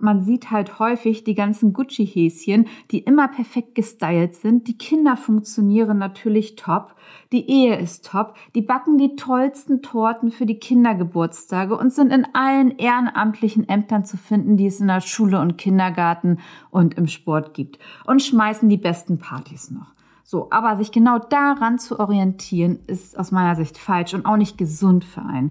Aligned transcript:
Man 0.00 0.20
sieht 0.22 0.50
halt 0.50 0.78
häufig 0.78 1.24
die 1.24 1.34
ganzen 1.34 1.72
Gucci-Häschen, 1.72 2.66
die 2.90 3.00
immer 3.00 3.28
perfekt 3.28 3.74
gestylt 3.74 4.34
sind. 4.34 4.68
Die 4.68 4.78
Kinder 4.78 5.16
funktionieren 5.16 5.98
natürlich 5.98 6.56
top. 6.56 6.94
Die 7.32 7.48
Ehe 7.50 7.76
ist 7.76 8.06
top. 8.06 8.34
Die 8.54 8.62
backen 8.62 8.98
die 8.98 9.16
tollsten 9.16 9.82
Torten 9.82 10.30
für 10.30 10.46
die 10.46 10.58
Kindergeburtstage 10.58 11.76
und 11.76 11.92
sind 11.92 12.12
in 12.12 12.26
allen 12.34 12.78
ehrenamtlichen 12.78 13.68
Ämtern 13.68 14.04
zu 14.04 14.16
finden, 14.16 14.56
die 14.56 14.66
es 14.66 14.80
in 14.80 14.88
der 14.88 15.00
Schule 15.00 15.40
und 15.40 15.58
Kindergarten 15.58 16.38
und 16.70 16.94
im 16.94 17.06
Sport 17.06 17.54
gibt. 17.54 17.78
Und 18.06 18.22
schmeißen 18.22 18.68
die 18.68 18.76
besten 18.76 19.18
Partys 19.18 19.70
noch. 19.70 19.94
So, 20.24 20.48
aber 20.50 20.76
sich 20.76 20.92
genau 20.92 21.18
daran 21.18 21.78
zu 21.78 21.98
orientieren, 21.98 22.80
ist 22.86 23.18
aus 23.18 23.30
meiner 23.30 23.56
Sicht 23.56 23.78
falsch 23.78 24.12
und 24.12 24.26
auch 24.26 24.36
nicht 24.36 24.58
gesund 24.58 25.04
für 25.04 25.22
einen. 25.22 25.50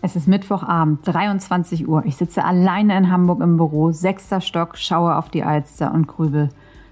Es 0.00 0.14
ist 0.14 0.28
Mittwochabend, 0.28 1.00
23 1.02 1.88
Uhr. 1.88 2.04
Ich 2.06 2.16
sitze 2.16 2.44
alleine 2.44 2.96
in 2.96 3.10
Hamburg 3.10 3.40
im 3.40 3.56
Büro, 3.56 3.90
sechster 3.90 4.40
Stock, 4.40 4.76
schaue 4.76 5.16
auf 5.16 5.28
die 5.28 5.42
Alster 5.42 5.92
und 5.92 6.06
grübel. 6.06 6.50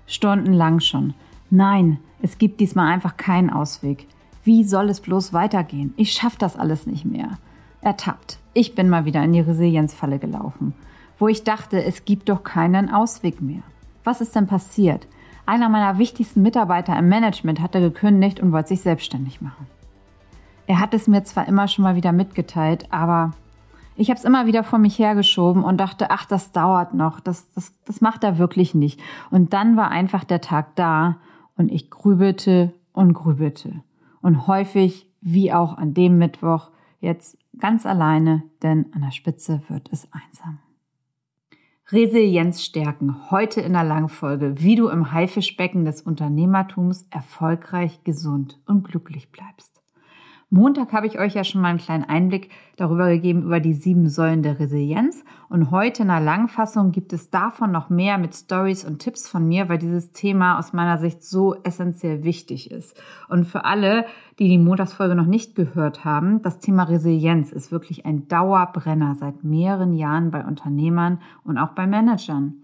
Stundenlang 0.09 0.81
schon. 0.81 1.15
Nein, 1.49 1.99
es 2.21 2.39
gibt 2.39 2.59
diesmal 2.59 2.93
einfach 2.93 3.17
keinen 3.17 3.51
Ausweg. 3.51 4.09
Wie 4.43 4.65
soll 4.65 4.91
es 4.91 5.01
bloß 5.01 5.33
weitergehen? 5.33 5.95
Ich 5.97 6.13
schaffe 6.13 6.39
das 6.39 6.57
alles 6.57 6.87
nicht 6.87 7.05
mehr. 7.05 7.39
Ertappt. 7.81 8.39
Ich 8.55 8.75
bin 8.75 8.89
mal 8.89 9.05
wieder 9.05 9.23
in 9.23 9.33
die 9.33 9.41
Resilienzfalle 9.41 10.19
gelaufen, 10.19 10.75
wo 11.21 11.29
ich 11.29 11.45
dachte, 11.45 11.85
es 11.85 12.05
gibt 12.05 12.29
doch 12.29 12.43
keinen 12.43 12.91
Ausweg 12.91 13.41
mehr. 13.41 13.63
Was 14.03 14.21
ist 14.21 14.35
denn 14.35 14.49
passiert? 14.49 15.07
Einer 15.47 15.69
meiner 15.69 15.99
wichtigsten 15.99 16.43
Mitarbeiter 16.43 16.99
im 16.99 17.09
Management 17.09 17.61
hatte 17.61 17.81
gekündigt 17.81 18.41
und 18.41 18.51
wollte 18.51 18.71
sich 18.71 18.81
selbstständig 18.81 19.41
machen. 19.41 19.69
Er 20.67 20.81
hat 20.81 20.95
es 20.95 21.07
mir 21.07 21.23
zwar 21.25 21.47
immer 21.47 21.69
schon 21.69 21.85
mal 21.85 21.95
wieder 21.95 22.13
mitgeteilt, 22.13 22.87
aber 22.91 23.33
ich 23.95 24.11
habe 24.11 24.19
es 24.19 24.25
immer 24.25 24.47
wieder 24.47 24.63
vor 24.63 24.79
mich 24.79 24.99
hergeschoben 24.99 25.63
und 25.65 25.79
dachte, 25.79 26.11
ach, 26.11 26.27
das 26.27 26.53
dauert 26.53 26.93
noch, 26.93 27.21
das, 27.21 27.51
das, 27.53 27.73
das 27.85 28.01
macht 28.01 28.25
er 28.25 28.39
wirklich 28.39 28.75
nicht. 28.75 29.01
Und 29.31 29.53
dann 29.53 29.77
war 29.77 29.91
einfach 29.91 30.25
der 30.25 30.41
Tag 30.41 30.77
da 30.77 31.17
und 31.57 31.71
ich 31.73 31.91
grübelte 31.91 32.75
und 32.93 33.15
grübelte. 33.15 33.83
Und 34.21 34.47
häufig, 34.47 35.09
wie 35.21 35.53
auch 35.53 35.79
an 35.79 35.95
dem 35.95 36.19
Mittwoch, 36.19 36.71
jetzt 37.01 37.39
ganz 37.59 37.87
alleine, 37.87 38.43
denn 38.63 38.87
an 38.93 39.03
der 39.03 39.13
Spitze 39.13 39.63
wird 39.69 39.89
es 39.93 40.09
einsam. 40.13 40.59
Resilienz 41.91 42.65
stärken, 42.65 43.31
heute 43.31 43.61
in 43.61 43.73
der 43.73 43.85
Langfolge, 43.85 44.57
wie 44.59 44.75
du 44.75 44.89
im 44.89 45.13
Haifischbecken 45.13 45.85
des 45.85 46.03
Unternehmertums 46.03 47.07
erfolgreich, 47.11 48.03
gesund 48.03 48.59
und 48.67 48.83
glücklich 48.83 49.31
bleibst. 49.31 49.76
Montag 50.49 50.93
habe 50.93 51.09
ich 51.09 51.19
euch 51.19 51.35
ja 51.35 51.43
schon 51.43 51.61
mal 51.61 51.71
einen 51.71 51.81
kleinen 51.81 52.05
Einblick 52.05 52.51
darüber 52.77 53.09
gegeben, 53.09 53.43
über 53.43 53.59
die 53.59 53.75
sieben 53.75 54.09
Säulen 54.09 54.45
der 54.45 54.61
Resilienz. 54.61 55.25
Und 55.49 55.73
heute 55.73 56.03
in 56.03 56.09
der 56.09 56.21
Langfassung 56.21 56.93
gibt 56.93 57.13
es 57.13 57.31
davon 57.31 57.73
noch 57.73 57.91
mehr 57.91 58.17
mit 58.17 58.33
Stories 58.33 58.85
und 58.85 59.01
Tipps 59.01 59.29
von 59.29 59.49
mir, 59.49 59.69
weil 59.69 59.79
dieses 59.79 60.13
Thema 60.13 60.57
aus 60.57 60.73
meiner 60.73 60.99
Sicht 60.99 61.25
so 61.25 61.57
essentiell 61.65 62.23
wichtig 62.23 62.71
ist. 62.71 62.97
Und 63.29 63.47
für 63.47 63.65
alle, 63.65 64.07
die 64.39 64.49
die 64.49 64.59
Montagsfolge 64.59 65.17
noch 65.17 65.27
nicht 65.27 65.57
gehört 65.57 66.05
haben, 66.05 66.43
das 66.43 66.61
Thema 66.61 66.85
Resilienz 66.85 67.51
ist 67.51 67.73
wirklich 67.73 68.07
ein 68.07 68.29
Dauerbrenner 68.29 69.17
seit 69.17 69.43
mehreren 69.43 69.95
Jahren 69.95 70.31
bei 70.31 70.45
Unternehmern 70.45 71.19
und 71.43 71.59
auch 71.59 71.71
bei 71.71 71.89
Managern. 71.89 72.63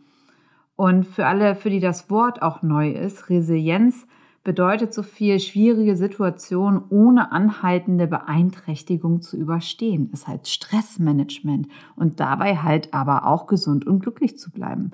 Und 0.76 1.04
für 1.04 1.26
alle, 1.26 1.56
für 1.56 1.70
die 1.70 1.80
das 1.80 2.10
Wort 2.10 2.42
auch 2.42 2.62
neu 2.62 2.92
ist, 2.92 3.28
Resilienz 3.28 4.06
bedeutet 4.44 4.92
so 4.92 5.02
viel, 5.02 5.38
schwierige 5.38 5.96
Situationen 5.96 6.82
ohne 6.88 7.32
anhaltende 7.32 8.06
Beeinträchtigung 8.06 9.22
zu 9.22 9.36
überstehen. 9.36 10.10
Ist 10.12 10.26
halt 10.26 10.48
Stressmanagement 10.48 11.68
und 11.94 12.18
dabei 12.18 12.56
halt 12.56 12.92
aber 12.92 13.26
auch 13.26 13.46
gesund 13.46 13.86
und 13.86 14.00
glücklich 14.00 14.38
zu 14.38 14.50
bleiben. 14.50 14.90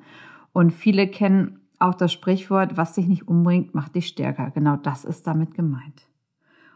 Und 0.52 0.72
viele 0.72 1.08
kennen 1.08 1.60
auch 1.78 1.94
das 1.94 2.12
Sprichwort, 2.12 2.76
was 2.76 2.94
dich 2.94 3.06
nicht 3.06 3.28
umbringt, 3.28 3.74
macht 3.74 3.94
dich 3.94 4.08
stärker. 4.08 4.50
Genau 4.50 4.76
das 4.76 5.04
ist 5.04 5.26
damit 5.26 5.54
gemeint. 5.54 6.08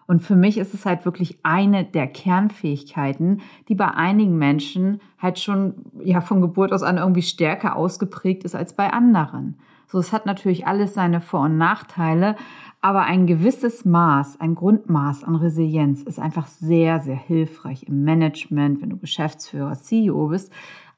Und 0.06 0.20
für 0.20 0.36
mich 0.36 0.58
ist 0.58 0.74
es 0.74 0.84
halt 0.84 1.04
wirklich 1.04 1.38
eine 1.42 1.84
der 1.84 2.06
Kernfähigkeiten, 2.06 3.40
die 3.68 3.74
bei 3.74 3.88
einigen 3.88 4.36
Menschen 4.36 5.00
halt 5.18 5.38
schon 5.38 5.74
ja 6.02 6.20
von 6.20 6.40
Geburt 6.40 6.72
aus 6.72 6.82
an 6.82 6.98
irgendwie 6.98 7.22
stärker 7.22 7.76
ausgeprägt 7.76 8.44
ist 8.44 8.54
als 8.54 8.74
bei 8.74 8.92
anderen. 8.92 9.58
So, 9.92 9.98
es 9.98 10.10
hat 10.10 10.24
natürlich 10.24 10.66
alles 10.66 10.94
seine 10.94 11.20
Vor- 11.20 11.42
und 11.42 11.58
Nachteile, 11.58 12.36
aber 12.80 13.02
ein 13.02 13.26
gewisses 13.26 13.84
Maß, 13.84 14.40
ein 14.40 14.54
Grundmaß 14.54 15.22
an 15.22 15.36
Resilienz 15.36 16.02
ist 16.02 16.18
einfach 16.18 16.46
sehr, 16.46 17.00
sehr 17.00 17.14
hilfreich 17.14 17.82
im 17.82 18.02
Management, 18.02 18.80
wenn 18.80 18.88
du 18.88 18.96
Geschäftsführer, 18.96 19.74
CEO 19.74 20.28
bist, 20.28 20.50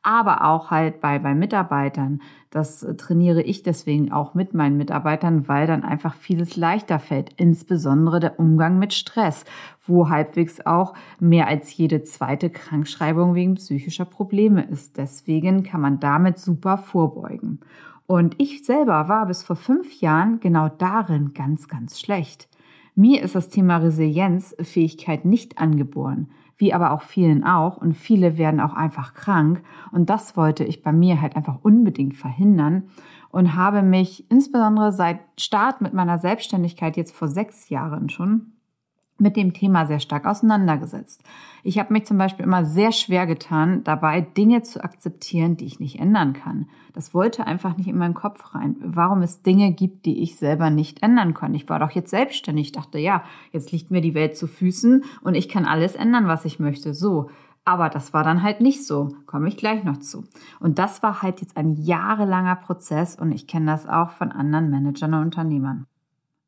aber 0.04 0.44
auch 0.44 0.70
halt 0.70 1.00
bei, 1.00 1.18
bei 1.18 1.34
Mitarbeitern. 1.34 2.22
Das 2.50 2.86
trainiere 2.96 3.42
ich 3.42 3.64
deswegen 3.64 4.12
auch 4.12 4.34
mit 4.34 4.54
meinen 4.54 4.76
Mitarbeitern, 4.76 5.48
weil 5.48 5.66
dann 5.66 5.82
einfach 5.82 6.14
vieles 6.14 6.56
leichter 6.56 7.00
fällt, 7.00 7.32
insbesondere 7.36 8.20
der 8.20 8.38
Umgang 8.38 8.78
mit 8.78 8.94
Stress, 8.94 9.44
wo 9.84 10.08
halbwegs 10.08 10.64
auch 10.64 10.94
mehr 11.18 11.48
als 11.48 11.76
jede 11.76 12.04
zweite 12.04 12.48
Krankschreibung 12.48 13.34
wegen 13.34 13.56
psychischer 13.56 14.04
Probleme 14.04 14.62
ist. 14.62 14.98
Deswegen 14.98 15.64
kann 15.64 15.80
man 15.80 15.98
damit 15.98 16.38
super 16.38 16.78
vorbeugen. 16.78 17.58
Und 18.06 18.34
ich 18.38 18.64
selber 18.64 19.08
war 19.08 19.26
bis 19.26 19.42
vor 19.42 19.56
fünf 19.56 20.00
Jahren 20.00 20.40
genau 20.40 20.68
darin 20.68 21.32
ganz, 21.32 21.68
ganz 21.68 21.98
schlecht. 21.98 22.48
Mir 22.94 23.22
ist 23.22 23.34
das 23.34 23.48
Thema 23.48 23.78
Resilienzfähigkeit 23.78 25.24
nicht 25.24 25.58
angeboren, 25.58 26.28
wie 26.56 26.72
aber 26.72 26.92
auch 26.92 27.02
vielen 27.02 27.44
auch. 27.44 27.76
Und 27.76 27.94
viele 27.94 28.38
werden 28.38 28.60
auch 28.60 28.74
einfach 28.74 29.14
krank. 29.14 29.62
Und 29.90 30.10
das 30.10 30.36
wollte 30.36 30.64
ich 30.64 30.82
bei 30.82 30.92
mir 30.92 31.20
halt 31.20 31.34
einfach 31.34 31.58
unbedingt 31.62 32.16
verhindern 32.16 32.84
und 33.30 33.56
habe 33.56 33.82
mich 33.82 34.30
insbesondere 34.30 34.92
seit 34.92 35.20
Start 35.40 35.80
mit 35.80 35.92
meiner 35.92 36.18
Selbstständigkeit 36.18 36.96
jetzt 36.96 37.16
vor 37.16 37.26
sechs 37.26 37.68
Jahren 37.68 38.08
schon 38.08 38.53
mit 39.18 39.36
dem 39.36 39.52
Thema 39.52 39.86
sehr 39.86 40.00
stark 40.00 40.26
auseinandergesetzt. 40.26 41.22
Ich 41.62 41.78
habe 41.78 41.92
mich 41.92 42.04
zum 42.04 42.18
Beispiel 42.18 42.44
immer 42.44 42.64
sehr 42.64 42.92
schwer 42.92 43.26
getan, 43.26 43.84
dabei 43.84 44.20
Dinge 44.20 44.62
zu 44.62 44.82
akzeptieren, 44.82 45.56
die 45.56 45.66
ich 45.66 45.80
nicht 45.80 46.00
ändern 46.00 46.32
kann. 46.32 46.66
Das 46.92 47.14
wollte 47.14 47.46
einfach 47.46 47.76
nicht 47.76 47.88
in 47.88 47.96
meinen 47.96 48.14
Kopf 48.14 48.54
rein. 48.54 48.76
Warum 48.80 49.22
es 49.22 49.42
Dinge 49.42 49.72
gibt, 49.72 50.04
die 50.04 50.22
ich 50.22 50.36
selber 50.36 50.70
nicht 50.70 51.02
ändern 51.02 51.32
kann. 51.32 51.54
Ich 51.54 51.68
war 51.68 51.78
doch 51.78 51.90
jetzt 51.92 52.10
selbstständig. 52.10 52.66
Ich 52.66 52.72
dachte, 52.72 52.98
ja, 52.98 53.24
jetzt 53.52 53.72
liegt 53.72 53.90
mir 53.90 54.00
die 54.00 54.14
Welt 54.14 54.36
zu 54.36 54.46
Füßen 54.46 55.04
und 55.22 55.34
ich 55.34 55.48
kann 55.48 55.64
alles 55.64 55.94
ändern, 55.94 56.26
was 56.26 56.44
ich 56.44 56.58
möchte. 56.58 56.92
So. 56.92 57.30
Aber 57.64 57.88
das 57.88 58.12
war 58.12 58.24
dann 58.24 58.42
halt 58.42 58.60
nicht 58.60 58.84
so. 58.84 59.08
Komme 59.26 59.48
ich 59.48 59.56
gleich 59.56 59.84
noch 59.84 59.98
zu. 59.98 60.24
Und 60.60 60.78
das 60.78 61.02
war 61.02 61.22
halt 61.22 61.40
jetzt 61.40 61.56
ein 61.56 61.72
jahrelanger 61.72 62.56
Prozess 62.56 63.16
und 63.16 63.32
ich 63.32 63.46
kenne 63.46 63.66
das 63.66 63.88
auch 63.88 64.10
von 64.10 64.32
anderen 64.32 64.70
Managern 64.70 65.14
und 65.14 65.22
Unternehmern. 65.22 65.86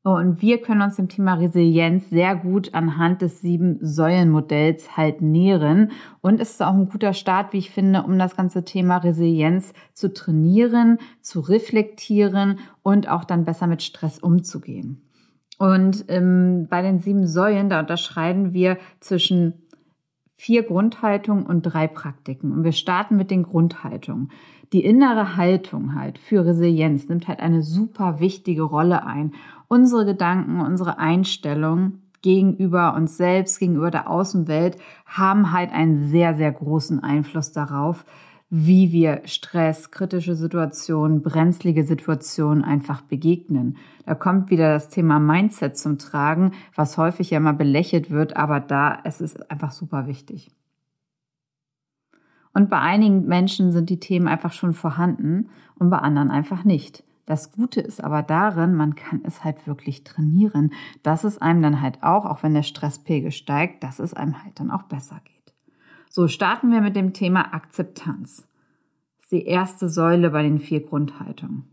Und 0.07 0.41
wir 0.41 0.63
können 0.63 0.83
uns 0.83 0.95
dem 0.95 1.09
Thema 1.09 1.35
Resilienz 1.35 2.11
sehr 2.11 2.37
gut 2.37 2.75
anhand 2.75 3.23
des 3.23 3.41
Sieben-Säulen-Modells 3.41 4.97
halt 4.97 5.21
nähren. 5.21 5.91
Und 6.21 6.41
es 6.41 6.51
ist 6.51 6.63
auch 6.63 6.75
ein 6.75 6.89
guter 6.89 7.13
Start, 7.13 7.53
wie 7.53 7.59
ich 7.59 7.73
finde, 7.73 8.05
um 8.05 8.17
das 8.17 8.37
ganze 8.37 8.65
Thema 8.65 8.99
Resilienz 8.99 9.73
zu 9.95 10.15
trainieren, 10.15 10.99
zu 11.23 11.41
reflektieren 11.41 12.61
und 12.85 13.09
auch 13.09 13.25
dann 13.25 13.45
besser 13.45 13.67
mit 13.67 13.83
Stress 13.83 14.21
umzugehen. 14.21 15.03
Und 15.59 16.05
ähm, 16.07 16.69
bei 16.71 16.83
den 16.83 17.01
sieben 17.01 17.27
Säulen, 17.27 17.69
da 17.69 17.81
unterscheiden 17.81 18.53
wir 18.53 18.79
zwischen 19.01 19.66
vier 20.37 20.63
Grundhaltungen 20.63 21.47
und 21.47 21.63
drei 21.63 21.87
Praktiken. 21.87 22.53
Und 22.53 22.65
wir 22.65 22.73
starten 22.73 23.17
mit 23.17 23.31
den 23.31 23.43
Grundhaltungen. 23.43 24.31
Die 24.73 24.85
innere 24.85 25.37
Haltung 25.37 25.95
halt 25.95 26.19
für 26.19 26.45
Resilienz 26.45 27.09
nimmt 27.09 27.29
halt 27.29 27.41
eine 27.41 27.63
super 27.63 28.21
wichtige 28.21 28.63
Rolle 28.63 29.05
ein 29.05 29.33
unsere 29.69 30.05
Gedanken, 30.05 30.61
unsere 30.61 30.99
Einstellung 30.99 32.01
gegenüber 32.23 32.95
uns 32.95 33.17
selbst, 33.17 33.59
gegenüber 33.61 33.91
der 33.91 34.11
Außenwelt 34.11 34.79
haben 35.05 35.53
halt 35.53 35.73
einen 35.73 36.09
sehr, 36.09 36.35
sehr 36.35 36.53
großen 36.53 37.03
Einfluss 37.03 37.53
darauf, 37.53 38.05
wie 38.49 38.93
wir 38.93 39.23
Stress, 39.25 39.91
kritische 39.91 40.37
Situationen, 40.37 41.23
brenzlige 41.23 41.85
Situationen 41.85 42.63
einfach 42.63 43.03
begegnen. 43.03 43.77
Da 44.05 44.15
kommt 44.15 44.51
wieder 44.51 44.73
das 44.73 44.89
Thema 44.89 45.19
Mindset 45.19 45.77
zum 45.77 45.99
Tragen, 45.99 46.53
was 46.75 46.97
häufig 46.97 47.31
ja 47.31 47.41
mal 47.41 47.55
belächelt 47.55 48.11
wird, 48.11 48.37
aber 48.37 48.61
da 48.61 49.01
es 49.03 49.21
ist 49.21 49.51
einfach 49.51 49.73
super 49.73 50.07
wichtig. 50.07 50.51
Und 52.53 52.71
bei 52.71 52.79
einigen 52.79 53.27
Menschen 53.27 53.73
sind 53.73 53.91
die 53.91 54.01
Themen 54.01 54.29
einfach 54.29 54.53
schon 54.53 54.73
vorhanden 54.73 55.51
und 55.75 55.91
bei 55.91 55.99
anderen 55.99 56.31
einfach 56.31 56.65
nicht. 56.65 57.05
Das 57.27 57.51
Gute 57.51 57.81
ist 57.81 58.03
aber 58.03 58.23
darin, 58.23 58.75
man 58.75 58.95
kann 58.95 59.23
es 59.25 59.43
halt 59.43 59.67
wirklich 59.67 60.05
trainieren, 60.05 60.73
dass 61.03 61.25
es 61.25 61.39
einem 61.39 61.61
dann 61.61 61.83
halt 61.83 62.03
auch, 62.05 62.25
auch 62.25 62.45
wenn 62.45 62.55
der 62.55 62.63
Stresspegel 62.63 63.33
steigt, 63.33 63.83
dass 63.83 63.99
es 63.99 64.15
einem 64.15 64.43
halt 64.43 64.61
dann 64.61 64.71
auch 64.71 64.85
besser 64.85 65.21
geht. 65.25 65.36
So 66.17 66.29
starten 66.29 66.71
wir 66.71 66.81
mit 66.81 66.97
dem 66.97 67.13
Thema 67.13 67.53
Akzeptanz. 67.53 68.49
Das 69.17 69.25
ist 69.25 69.33
die 69.33 69.45
erste 69.45 69.91
Säule 69.91 70.31
bei 70.31 70.43
den 70.43 70.61
vier 70.61 70.81
Grundhaltungen. 70.81 71.65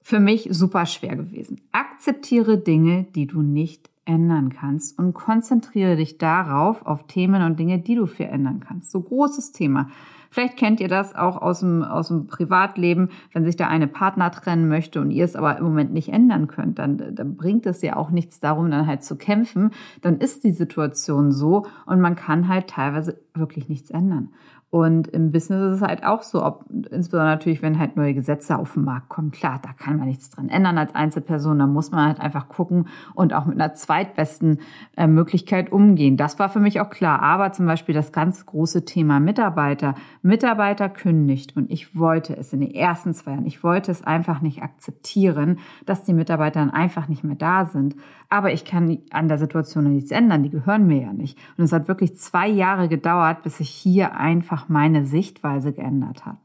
Für 0.00 0.18
mich 0.18 0.48
super 0.50 0.86
schwer 0.86 1.14
gewesen. 1.14 1.60
Akzeptiere 1.70 2.56
Dinge, 2.56 3.04
die 3.14 3.26
du 3.26 3.42
nicht 3.42 3.90
ändern 4.06 4.48
kannst 4.48 4.98
und 4.98 5.12
konzentriere 5.12 5.96
dich 5.96 6.16
darauf, 6.16 6.86
auf 6.86 7.06
Themen 7.06 7.42
und 7.42 7.60
Dinge, 7.60 7.78
die 7.78 7.96
du 7.96 8.06
verändern 8.06 8.60
kannst. 8.66 8.90
So 8.92 9.02
großes 9.02 9.52
Thema. 9.52 9.90
Vielleicht 10.30 10.56
kennt 10.56 10.80
ihr 10.80 10.88
das 10.88 11.16
auch 11.16 11.42
aus 11.42 11.60
dem, 11.60 11.82
aus 11.82 12.08
dem 12.08 12.28
Privatleben, 12.28 13.10
wenn 13.32 13.44
sich 13.44 13.56
der 13.56 13.68
eine 13.68 13.88
Partner 13.88 14.30
trennen 14.30 14.68
möchte 14.68 15.00
und 15.00 15.10
ihr 15.10 15.24
es 15.24 15.34
aber 15.34 15.58
im 15.58 15.64
Moment 15.64 15.92
nicht 15.92 16.10
ändern 16.10 16.46
könnt, 16.46 16.78
dann, 16.78 17.14
dann 17.14 17.36
bringt 17.36 17.66
es 17.66 17.82
ja 17.82 17.96
auch 17.96 18.10
nichts 18.10 18.38
darum, 18.38 18.70
dann 18.70 18.86
halt 18.86 19.02
zu 19.02 19.16
kämpfen. 19.16 19.72
Dann 20.02 20.18
ist 20.18 20.44
die 20.44 20.52
Situation 20.52 21.32
so 21.32 21.66
und 21.84 22.00
man 22.00 22.14
kann 22.14 22.46
halt 22.46 22.68
teilweise 22.68 23.20
wirklich 23.34 23.68
nichts 23.68 23.90
ändern. 23.90 24.30
Und 24.70 25.08
im 25.08 25.32
Business 25.32 25.72
ist 25.72 25.82
es 25.82 25.82
halt 25.82 26.04
auch 26.04 26.22
so, 26.22 26.44
ob, 26.44 26.64
insbesondere 26.70 27.30
natürlich, 27.30 27.60
wenn 27.60 27.80
halt 27.80 27.96
neue 27.96 28.14
Gesetze 28.14 28.56
auf 28.56 28.74
den 28.74 28.84
Markt 28.84 29.08
kommen. 29.08 29.32
Klar, 29.32 29.60
da 29.60 29.72
kann 29.72 29.96
man 29.96 30.06
nichts 30.06 30.30
dran 30.30 30.48
ändern 30.48 30.78
als 30.78 30.94
Einzelperson. 30.94 31.58
Da 31.58 31.66
muss 31.66 31.90
man 31.90 32.06
halt 32.06 32.20
einfach 32.20 32.48
gucken 32.48 32.86
und 33.14 33.34
auch 33.34 33.46
mit 33.46 33.60
einer 33.60 33.74
zweitbesten 33.74 34.60
äh, 34.96 35.08
Möglichkeit 35.08 35.72
umgehen. 35.72 36.16
Das 36.16 36.38
war 36.38 36.48
für 36.48 36.60
mich 36.60 36.80
auch 36.80 36.88
klar. 36.88 37.20
Aber 37.20 37.50
zum 37.50 37.66
Beispiel 37.66 37.96
das 37.96 38.12
ganz 38.12 38.46
große 38.46 38.84
Thema 38.84 39.18
Mitarbeiter. 39.18 39.96
Mitarbeiter 40.22 40.88
kündigt. 40.88 41.56
Und 41.56 41.68
ich 41.68 41.98
wollte 41.98 42.36
es 42.36 42.52
in 42.52 42.60
den 42.60 42.72
ersten 42.72 43.12
zwei 43.12 43.32
Jahren, 43.32 43.46
ich 43.46 43.64
wollte 43.64 43.90
es 43.90 44.04
einfach 44.04 44.40
nicht 44.40 44.62
akzeptieren, 44.62 45.58
dass 45.84 46.04
die 46.04 46.14
Mitarbeiter 46.14 46.60
dann 46.60 46.70
einfach 46.70 47.08
nicht 47.08 47.24
mehr 47.24 47.34
da 47.34 47.64
sind. 47.64 47.96
Aber 48.28 48.52
ich 48.52 48.64
kann 48.64 48.98
an 49.10 49.26
der 49.26 49.38
Situation 49.38 49.92
nichts 49.92 50.12
ändern. 50.12 50.44
Die 50.44 50.50
gehören 50.50 50.86
mir 50.86 51.02
ja 51.02 51.12
nicht. 51.12 51.36
Und 51.58 51.64
es 51.64 51.72
hat 51.72 51.88
wirklich 51.88 52.16
zwei 52.16 52.46
Jahre 52.46 52.88
gedauert, 52.88 53.42
bis 53.42 53.58
ich 53.58 53.70
hier 53.70 54.14
einfach 54.14 54.59
einfach 54.60 54.68
meine 54.68 55.06
Sichtweise 55.06 55.72
geändert 55.72 56.26
hat. 56.26 56.38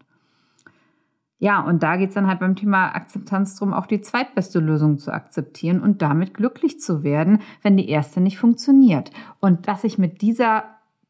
Ja, 1.37 1.61
und 1.61 1.83
da 1.83 1.97
geht 1.97 2.09
es 2.09 2.15
dann 2.15 2.27
halt 2.27 2.39
beim 2.39 2.55
Thema 2.55 2.95
Akzeptanz 2.95 3.55
darum, 3.55 3.73
auch 3.73 3.87
die 3.87 4.01
zweitbeste 4.01 4.59
Lösung 4.59 4.97
zu 4.97 5.11
akzeptieren 5.11 5.81
und 5.81 6.01
damit 6.01 6.33
glücklich 6.33 6.79
zu 6.79 7.03
werden, 7.03 7.39
wenn 7.61 7.75
die 7.75 7.89
erste 7.89 8.21
nicht 8.21 8.37
funktioniert. 8.37 9.11
Und 9.41 9.67
dass 9.67 9.83
ich 9.83 9.97
mit 9.97 10.21
dieser 10.21 10.63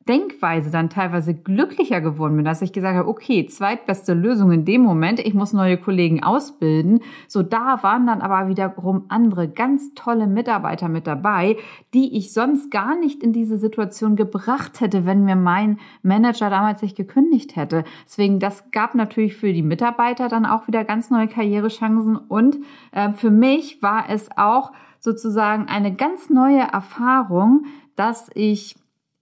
Denkweise 0.07 0.69
dann 0.69 0.91
teilweise 0.91 1.33
glücklicher 1.33 1.99
geworden 1.99 2.35
bin, 2.35 2.45
dass 2.45 2.61
ich 2.61 2.73
gesagt 2.73 2.95
habe, 2.95 3.09
okay, 3.09 3.47
zweitbeste 3.47 4.13
Lösung 4.13 4.51
in 4.51 4.63
dem 4.63 4.81
Moment, 4.81 5.19
ich 5.19 5.33
muss 5.33 5.51
neue 5.51 5.77
Kollegen 5.77 6.21
ausbilden. 6.21 6.99
So 7.27 7.41
da 7.41 7.81
waren 7.81 8.05
dann 8.05 8.21
aber 8.21 8.47
wiederum 8.47 9.05
andere 9.07 9.47
ganz 9.49 9.95
tolle 9.95 10.27
Mitarbeiter 10.27 10.89
mit 10.89 11.07
dabei, 11.07 11.57
die 11.95 12.15
ich 12.17 12.33
sonst 12.33 12.69
gar 12.69 12.95
nicht 12.95 13.23
in 13.23 13.33
diese 13.33 13.57
Situation 13.57 14.15
gebracht 14.15 14.79
hätte, 14.79 15.07
wenn 15.07 15.25
mir 15.25 15.35
mein 15.35 15.79
Manager 16.03 16.51
damals 16.51 16.83
nicht 16.83 16.95
gekündigt 16.95 17.55
hätte. 17.55 17.83
Deswegen, 18.05 18.39
das 18.39 18.69
gab 18.69 18.93
natürlich 18.93 19.35
für 19.35 19.53
die 19.53 19.63
Mitarbeiter 19.63 20.29
dann 20.29 20.45
auch 20.45 20.67
wieder 20.67 20.83
ganz 20.83 21.09
neue 21.09 21.27
Karrierechancen 21.27 22.15
und 22.15 22.57
äh, 22.91 23.11
für 23.13 23.31
mich 23.31 23.81
war 23.81 24.05
es 24.09 24.29
auch 24.37 24.71
sozusagen 24.99 25.67
eine 25.67 25.95
ganz 25.95 26.29
neue 26.29 26.61
Erfahrung, 26.61 27.65
dass 27.95 28.29
ich 28.35 28.75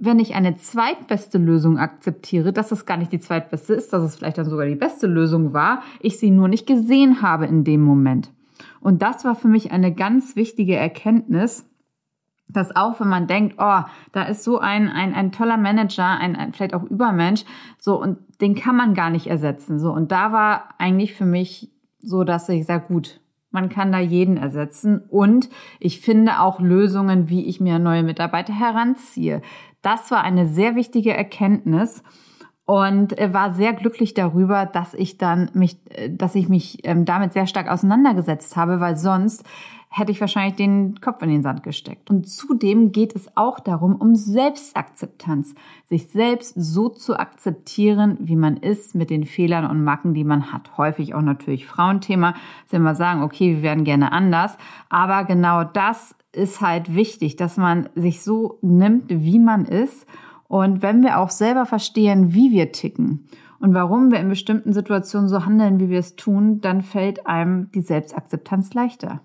wenn 0.06 0.20
ich 0.20 0.36
eine 0.36 0.56
zweitbeste 0.56 1.38
Lösung 1.38 1.78
akzeptiere, 1.78 2.54
dass 2.54 2.72
es 2.72 2.86
gar 2.86 2.98
nicht 2.98 3.12
die 3.12 3.20
zweitbeste 3.20 3.74
ist, 3.74 3.94
dass 3.94 4.04
es 4.04 4.16
vielleicht 4.16 4.38
dann 4.38 4.50
sogar 4.50 4.66
die 4.66 4.76
beste 4.76 5.08
Lösung 5.08 5.54
war, 5.54 5.84
ich 6.00 6.20
sie 6.20 6.32
nur 6.32 6.48
nicht 6.48 6.68
gesehen 6.68 7.22
habe 7.22 7.46
in 7.46 7.64
dem 7.64 7.82
Moment. 7.82 8.32
Und 8.80 9.02
das 9.02 9.24
war 9.26 9.36
für 9.36 9.48
mich 9.48 9.72
eine 9.72 9.94
ganz 9.94 10.36
wichtige 10.36 10.76
Erkenntnis, 10.76 11.70
dass 12.48 12.76
auch 12.76 13.00
wenn 13.00 13.08
man 13.08 13.28
denkt, 13.28 13.56
oh, 13.58 13.82
da 14.12 14.24
ist 14.24 14.44
so 14.44 14.60
ein, 14.60 14.90
ein, 14.90 15.14
ein 15.14 15.32
toller 15.32 15.58
Manager, 15.58 16.18
ein, 16.18 16.36
ein 16.36 16.54
vielleicht 16.54 16.74
auch 16.74 16.84
Übermensch, 16.84 17.46
so 17.80 18.02
und 18.02 18.18
den 18.42 18.56
kann 18.56 18.76
man 18.76 18.94
gar 18.94 19.10
nicht 19.10 19.28
ersetzen. 19.28 19.80
So 19.80 19.92
und 19.92 20.12
da 20.12 20.32
war 20.32 20.70
eigentlich 20.78 21.14
für 21.14 21.26
mich 21.26 21.72
so, 22.00 22.24
dass 22.24 22.50
ich 22.50 22.66
sage, 22.66 22.86
gut, 22.88 23.22
man 23.52 23.70
kann 23.70 23.92
da 23.92 24.00
jeden 24.00 24.38
ersetzen 24.38 25.02
und 25.10 25.50
ich 25.80 26.02
finde 26.02 26.40
auch 26.40 26.60
Lösungen, 26.60 27.30
wie 27.30 27.46
ich 27.46 27.62
mir 27.62 27.80
neue 27.80 28.04
Mitarbeiter 28.04 28.54
heranziehe. 28.54 29.42
Das 29.84 30.10
war 30.10 30.24
eine 30.24 30.48
sehr 30.48 30.76
wichtige 30.76 31.16
Erkenntnis 31.16 32.04
und 32.66 33.12
war 33.20 33.54
sehr 33.54 33.74
glücklich 33.74 34.14
darüber, 34.14 34.66
dass 34.66 34.94
ich 34.94 35.18
dann 35.18 35.52
mich, 35.54 35.78
dass 36.10 36.34
ich 36.34 36.50
mich 36.50 36.80
ähm, 36.88 37.06
damit 37.06 37.34
sehr 37.34 37.46
stark 37.46 37.70
auseinandergesetzt 37.70 38.56
habe, 38.56 38.80
weil 38.80 38.96
sonst 38.96 39.44
hätte 39.90 40.12
ich 40.12 40.22
wahrscheinlich 40.22 40.56
den 40.56 41.00
Kopf 41.02 41.22
in 41.22 41.30
den 41.30 41.44
Sand 41.44 41.62
gesteckt. 41.62 42.10
Und 42.10 42.28
zudem 42.28 42.92
geht 42.92 43.16
es 43.16 43.30
auch 43.38 43.60
darum, 43.60 43.96
um 43.96 44.16
Selbstakzeptanz, 44.16 45.54
sich 45.86 46.08
selbst 46.08 46.56
so 46.56 46.90
zu 46.90 47.20
akzeptieren, 47.20 48.18
wie 48.20 48.36
man 48.36 48.58
ist, 48.58 48.96
mit 48.96 49.12
den 49.12 49.24
Fehlern 49.26 49.70
und 49.70 49.84
Macken, 49.84 50.16
die 50.16 50.24
man 50.24 50.52
hat. 50.52 50.78
Häufig 50.78 51.14
auch 51.14 51.22
natürlich 51.22 51.68
Frauenthema, 51.68 52.34
dass 52.72 52.80
wir 52.80 52.96
sagen, 52.96 53.22
okay, 53.22 53.58
wir 53.58 53.62
werden 53.62 53.84
gerne 53.84 54.12
anders. 54.12 54.58
Aber 54.90 55.26
genau 55.26 55.64
das 55.64 56.16
ist 56.34 56.62
halt 56.62 56.96
wichtig, 56.96 57.36
dass 57.36 57.58
man 57.58 57.90
sich 57.96 58.22
so 58.22 58.58
nimmt, 58.62 59.06
wie 59.10 59.40
man 59.40 59.66
ist. 59.66 60.06
Und 60.48 60.82
wenn 60.82 61.02
wir 61.02 61.20
auch 61.20 61.30
selber 61.30 61.66
verstehen, 61.66 62.34
wie 62.34 62.52
wir 62.52 62.72
ticken 62.72 63.28
und 63.60 63.74
warum 63.74 64.12
wir 64.12 64.20
in 64.20 64.30
bestimmten 64.30 64.74
Situationen 64.74 65.30
so 65.30 65.46
handeln, 65.46 65.80
wie 65.80 65.90
wir 65.90 66.00
es 66.00 66.16
tun, 66.16 66.62
dann 66.62 66.82
fällt 66.82 67.26
einem 67.28 67.72
die 67.72 67.82
Selbstakzeptanz 67.82 68.74
leichter 68.74 69.22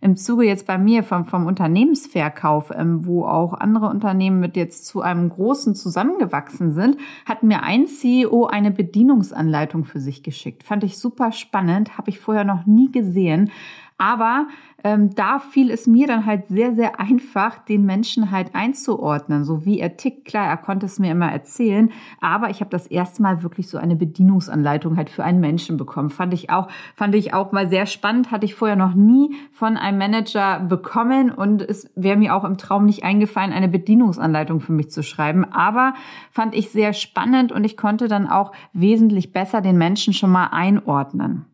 im 0.00 0.16
Zuge 0.16 0.44
jetzt 0.44 0.66
bei 0.66 0.78
mir 0.78 1.02
vom, 1.02 1.24
vom 1.24 1.46
Unternehmensverkauf, 1.46 2.70
ähm, 2.74 3.04
wo 3.06 3.24
auch 3.24 3.54
andere 3.54 3.88
Unternehmen 3.88 4.38
mit 4.40 4.56
jetzt 4.56 4.86
zu 4.86 5.00
einem 5.00 5.28
großen 5.28 5.74
zusammengewachsen 5.74 6.72
sind, 6.72 6.98
hat 7.26 7.42
mir 7.42 7.62
ein 7.62 7.86
CEO 7.86 8.46
eine 8.46 8.70
Bedienungsanleitung 8.70 9.84
für 9.84 10.00
sich 10.00 10.22
geschickt. 10.22 10.62
Fand 10.62 10.84
ich 10.84 10.98
super 10.98 11.32
spannend, 11.32 11.98
habe 11.98 12.10
ich 12.10 12.20
vorher 12.20 12.44
noch 12.44 12.66
nie 12.66 12.92
gesehen. 12.92 13.50
Aber 13.98 14.46
ähm, 14.84 15.12
da 15.16 15.40
fiel 15.40 15.72
es 15.72 15.88
mir 15.88 16.06
dann 16.06 16.24
halt 16.24 16.46
sehr, 16.46 16.72
sehr 16.72 17.00
einfach, 17.00 17.58
den 17.58 17.84
Menschen 17.84 18.30
halt 18.30 18.54
einzuordnen, 18.54 19.44
so 19.44 19.64
wie 19.64 19.80
er 19.80 19.96
tickt. 19.96 20.24
Klar, 20.24 20.46
er 20.46 20.56
konnte 20.56 20.86
es 20.86 21.00
mir 21.00 21.10
immer 21.10 21.30
erzählen, 21.30 21.90
aber 22.20 22.48
ich 22.50 22.60
habe 22.60 22.70
das 22.70 22.86
erste 22.86 23.20
Mal 23.22 23.42
wirklich 23.42 23.68
so 23.68 23.76
eine 23.76 23.96
Bedienungsanleitung 23.96 24.96
halt 24.96 25.10
für 25.10 25.24
einen 25.24 25.40
Menschen 25.40 25.76
bekommen. 25.76 26.10
Fand 26.10 26.32
ich 26.32 26.48
auch, 26.50 26.68
fand 26.94 27.16
ich 27.16 27.34
auch 27.34 27.50
mal 27.50 27.68
sehr 27.68 27.86
spannend, 27.86 28.30
hatte 28.30 28.44
ich 28.44 28.54
vorher 28.54 28.76
noch 28.76 28.94
nie 28.94 29.34
von 29.50 29.76
einem 29.76 29.98
Manager 29.98 30.60
bekommen 30.60 31.32
und 31.32 31.60
es 31.60 31.90
wäre 31.96 32.16
mir 32.16 32.36
auch 32.36 32.44
im 32.44 32.56
Traum 32.56 32.86
nicht 32.86 33.02
eingefallen, 33.02 33.52
eine 33.52 33.68
Bedienungsanleitung 33.68 34.60
für 34.60 34.72
mich 34.72 34.90
zu 34.90 35.02
schreiben. 35.02 35.44
Aber 35.44 35.94
fand 36.30 36.54
ich 36.54 36.70
sehr 36.70 36.92
spannend 36.92 37.50
und 37.50 37.64
ich 37.64 37.76
konnte 37.76 38.06
dann 38.06 38.28
auch 38.28 38.52
wesentlich 38.72 39.32
besser 39.32 39.60
den 39.60 39.76
Menschen 39.76 40.12
schon 40.12 40.30
mal 40.30 40.46
einordnen. 40.52 41.46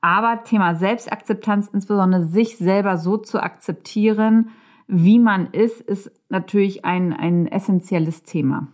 Aber 0.00 0.44
Thema 0.44 0.74
Selbstakzeptanz, 0.74 1.68
insbesondere 1.68 2.24
sich 2.24 2.56
selber 2.56 2.96
so 2.96 3.18
zu 3.18 3.42
akzeptieren, 3.42 4.50
wie 4.86 5.18
man 5.18 5.52
ist, 5.52 5.80
ist 5.80 6.10
natürlich 6.28 6.84
ein, 6.84 7.12
ein 7.12 7.46
essentielles 7.46 8.22
Thema. 8.22 8.68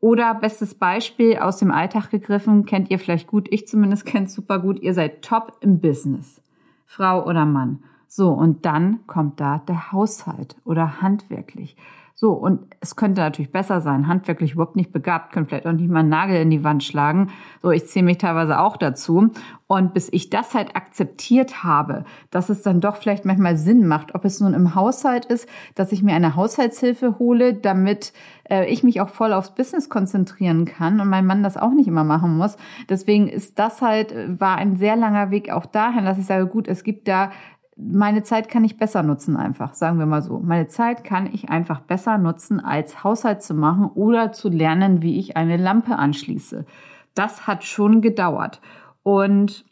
Oder 0.00 0.34
bestes 0.34 0.74
Beispiel 0.74 1.38
aus 1.38 1.58
dem 1.58 1.70
Alltag 1.70 2.10
gegriffen, 2.10 2.64
kennt 2.64 2.90
ihr 2.90 2.98
vielleicht 2.98 3.26
gut, 3.26 3.48
ich 3.50 3.66
zumindest 3.66 4.06
kenne 4.06 4.28
super 4.28 4.58
gut, 4.58 4.80
ihr 4.80 4.94
seid 4.94 5.22
top 5.22 5.58
im 5.60 5.80
Business, 5.80 6.40
Frau 6.86 7.26
oder 7.26 7.44
Mann. 7.44 7.82
So, 8.08 8.30
und 8.30 8.64
dann 8.64 9.06
kommt 9.06 9.38
da 9.38 9.58
der 9.58 9.92
Haushalt 9.92 10.56
oder 10.64 11.02
handwerklich. 11.02 11.76
So, 12.20 12.32
und 12.32 12.74
es 12.80 12.96
könnte 12.96 13.20
natürlich 13.20 13.52
besser 13.52 13.80
sein. 13.80 14.08
Handwerklich 14.08 14.54
überhaupt 14.54 14.74
nicht 14.74 14.90
begabt, 14.90 15.32
können 15.32 15.46
vielleicht 15.46 15.68
auch 15.68 15.72
nicht 15.72 15.88
mal 15.88 16.00
einen 16.00 16.08
Nagel 16.08 16.40
in 16.40 16.50
die 16.50 16.64
Wand 16.64 16.82
schlagen. 16.82 17.30
So, 17.62 17.70
ich 17.70 17.86
zähle 17.86 18.06
mich 18.06 18.18
teilweise 18.18 18.58
auch 18.58 18.76
dazu. 18.76 19.30
Und 19.68 19.94
bis 19.94 20.08
ich 20.12 20.28
das 20.28 20.52
halt 20.52 20.74
akzeptiert 20.74 21.62
habe, 21.62 22.04
dass 22.32 22.48
es 22.48 22.62
dann 22.62 22.80
doch 22.80 22.96
vielleicht 22.96 23.24
manchmal 23.24 23.56
Sinn 23.56 23.86
macht, 23.86 24.16
ob 24.16 24.24
es 24.24 24.40
nun 24.40 24.52
im 24.52 24.74
Haushalt 24.74 25.26
ist, 25.26 25.48
dass 25.76 25.92
ich 25.92 26.02
mir 26.02 26.14
eine 26.14 26.34
Haushaltshilfe 26.34 27.20
hole, 27.20 27.54
damit 27.54 28.12
äh, 28.50 28.66
ich 28.66 28.82
mich 28.82 29.00
auch 29.00 29.10
voll 29.10 29.32
aufs 29.32 29.54
Business 29.54 29.88
konzentrieren 29.88 30.64
kann 30.64 31.00
und 31.00 31.08
mein 31.08 31.24
Mann 31.26 31.44
das 31.44 31.56
auch 31.56 31.72
nicht 31.72 31.86
immer 31.86 32.02
machen 32.02 32.36
muss. 32.36 32.56
Deswegen 32.88 33.28
ist 33.28 33.60
das 33.60 33.80
halt, 33.80 34.40
war 34.40 34.56
ein 34.56 34.74
sehr 34.74 34.96
langer 34.96 35.30
Weg 35.30 35.52
auch 35.52 35.66
dahin, 35.66 36.04
dass 36.04 36.18
ich 36.18 36.26
sage, 36.26 36.48
gut, 36.48 36.66
es 36.66 36.82
gibt 36.82 37.06
da 37.06 37.30
meine 37.78 38.24
Zeit 38.24 38.48
kann 38.48 38.64
ich 38.64 38.76
besser 38.76 39.02
nutzen 39.04 39.36
einfach, 39.36 39.74
sagen 39.74 39.98
wir 39.98 40.06
mal 40.06 40.22
so. 40.22 40.40
Meine 40.40 40.66
Zeit 40.66 41.04
kann 41.04 41.26
ich 41.32 41.48
einfach 41.48 41.80
besser 41.80 42.18
nutzen, 42.18 42.58
als 42.58 43.04
Haushalt 43.04 43.42
zu 43.42 43.54
machen 43.54 43.86
oder 43.94 44.32
zu 44.32 44.48
lernen, 44.48 45.00
wie 45.00 45.18
ich 45.18 45.36
eine 45.36 45.56
Lampe 45.56 45.96
anschließe. 45.96 46.66
Das 47.14 47.46
hat 47.46 47.64
schon 47.64 48.00
gedauert. 48.00 48.60
Und 49.04 49.64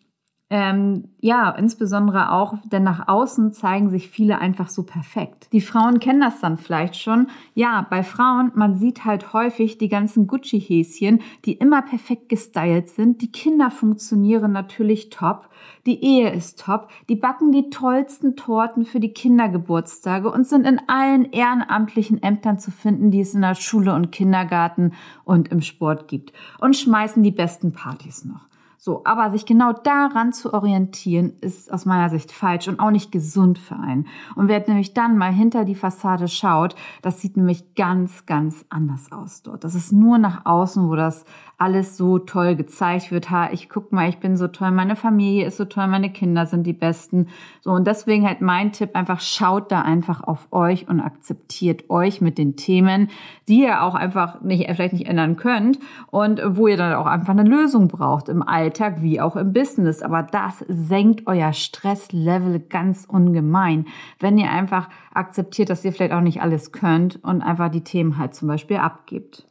ähm, 0.49 1.09
ja, 1.21 1.50
insbesondere 1.50 2.31
auch, 2.31 2.55
denn 2.67 2.85
nach 2.85 3.09
außen 3.09 3.53
zeigen 3.53 3.91
sich 3.91 4.09
viele 4.09 4.38
einfach 4.38 4.69
so 4.69 4.85
perfekt. 4.85 5.49
Die 5.53 5.61
Frauen 5.61 5.99
kennen 5.99 6.21
das 6.21 6.41
dann 6.41 6.57
vielleicht 6.57 6.95
schon. 6.95 7.26
Ja, 7.55 7.85
bei 7.91 8.05
Frauen, 8.05 8.53
man 8.55 8.76
sieht 8.76 9.05
halt 9.05 9.33
häufig 9.33 9.76
die 9.79 9.88
ganzen 9.88 10.29
Gucci-Häschen, 10.29 11.21
die 11.45 11.55
immer 11.55 11.83
perfekt 11.83 12.29
gestylt 12.29 12.91
sind. 12.91 13.23
Die 13.23 13.33
Kinder 13.33 13.73
funktionieren 13.73 14.53
natürlich 14.53 15.11
top. 15.11 15.49
Die 15.85 16.05
Ehe 16.05 16.31
ist 16.31 16.61
top. 16.61 16.91
Die 17.09 17.17
backen 17.17 17.50
die 17.50 17.69
tollsten 17.69 18.37
Torten 18.37 18.85
für 18.85 19.00
die 19.00 19.12
Kindergeburtstage 19.12 20.31
und 20.31 20.47
sind 20.47 20.65
in 20.65 20.81
allen 20.87 21.25
ehrenamtlichen 21.33 22.23
Ämtern 22.23 22.61
zu 22.61 22.71
finden, 22.71 23.11
die 23.11 23.21
es 23.21 23.35
in 23.35 23.41
der 23.41 23.57
Schule 23.57 23.95
und 23.95 24.12
Kindergarten 24.12 24.93
und 25.25 25.49
im 25.49 25.61
Sport 25.61 26.07
gibt. 26.07 26.33
Und 26.61 26.76
schmeißen 26.76 27.25
die 27.25 27.33
besten 27.33 27.73
Partys 27.73 28.25
noch. 28.25 28.47
So, 28.87 29.00
aber 29.02 29.33
sich 29.33 29.47
genau 29.47 29.73
daran 29.73 30.33
zu 30.33 30.55
orientieren, 30.55 31.33
ist 31.40 31.73
aus 31.73 31.87
meiner 31.87 32.09
Sicht 32.09 32.31
falsch 32.31 32.69
und 32.69 32.78
auch 32.78 32.93
nicht 32.93 33.11
gesund 33.11 33.59
für 33.59 33.75
einen. 33.75 34.07
Und 34.37 34.47
wer 34.47 34.61
nämlich 34.61 34.95
dann 34.95 35.19
mal 35.19 35.33
hinter 35.33 35.64
die 35.64 35.75
Fassade 35.75 36.28
schaut, 36.28 36.76
das 37.02 37.21
sieht 37.21 37.37
nämlich 37.37 37.75
ganz, 37.75 38.26
ganz 38.26 38.64
anders 38.69 39.11
aus 39.11 39.43
dort. 39.43 39.64
Das 39.64 39.75
ist 39.75 39.90
nur 39.90 40.19
nach 40.19 40.47
außen, 40.47 40.88
wo 40.88 40.95
das 40.95 41.25
alles 41.59 41.97
so 41.97 42.19
toll 42.19 42.55
gezeigt 42.55 43.11
wird. 43.11 43.31
Ha, 43.31 43.51
ich 43.51 43.71
guck 43.71 43.91
mal, 43.91 44.09
ich 44.09 44.19
bin 44.19 44.37
so 44.37 44.47
toll, 44.47 44.71
meine 44.73 44.95
Familie 44.95 45.47
ist 45.47 45.57
so 45.57 45.65
toll, 45.65 45.87
meine 45.87 46.13
Kinder 46.13 46.45
sind 46.45 46.65
die 46.65 46.75
besten. 46.75 47.29
So, 47.63 47.71
und 47.71 47.87
deswegen 47.87 48.27
halt 48.27 48.43
mein 48.43 48.73
Tipp 48.73 48.91
einfach, 48.95 49.21
schaut 49.21 49.73
da 49.73 49.81
einfach 49.81 50.23
auf 50.23 50.49
euch 50.53 50.89
und 50.89 51.01
akzeptiert 51.01 51.89
euch 51.89 52.21
mit 52.21 52.37
den 52.37 52.57
Themen, 52.57 53.09
die 53.49 53.63
ihr 53.63 53.83
auch 53.83 53.95
einfach 53.95 54.43
nicht, 54.43 54.67
vielleicht 54.67 54.93
nicht 54.93 55.07
ändern 55.07 55.37
könnt 55.37 55.79
und 56.11 56.43
wo 56.47 56.67
ihr 56.67 56.77
dann 56.77 56.95
auch 56.95 57.07
einfach 57.07 57.33
eine 57.33 57.49
Lösung 57.49 57.89
braucht 57.89 58.29
im 58.29 58.43
Alltag 58.43 59.01
wie 59.01 59.21
auch 59.21 59.37
im 59.37 59.55
Business. 59.55 60.03
Aber 60.03 60.23
das 60.23 60.63
senkt 60.69 61.27
euer 61.27 61.55
Stresslevel 61.55 62.61
ganz 62.61 63.07
ungemein, 63.07 63.87
wenn 64.21 64.37
ihr 64.37 64.51
einfach 64.51 64.91
akzeptiert, 65.15 65.71
dass 65.71 65.85
ihr 65.87 65.93
vielleicht 65.93 66.13
auch 66.13 66.21
nicht 66.21 66.43
alles 66.43 66.71
könnt 66.73 67.25
und 67.25 67.41
einfach 67.41 67.71
die 67.71 67.85
Themen 67.85 68.19
halt 68.19 68.35
zum 68.35 68.49
Beispiel 68.49 68.77
abgibt. 68.77 69.47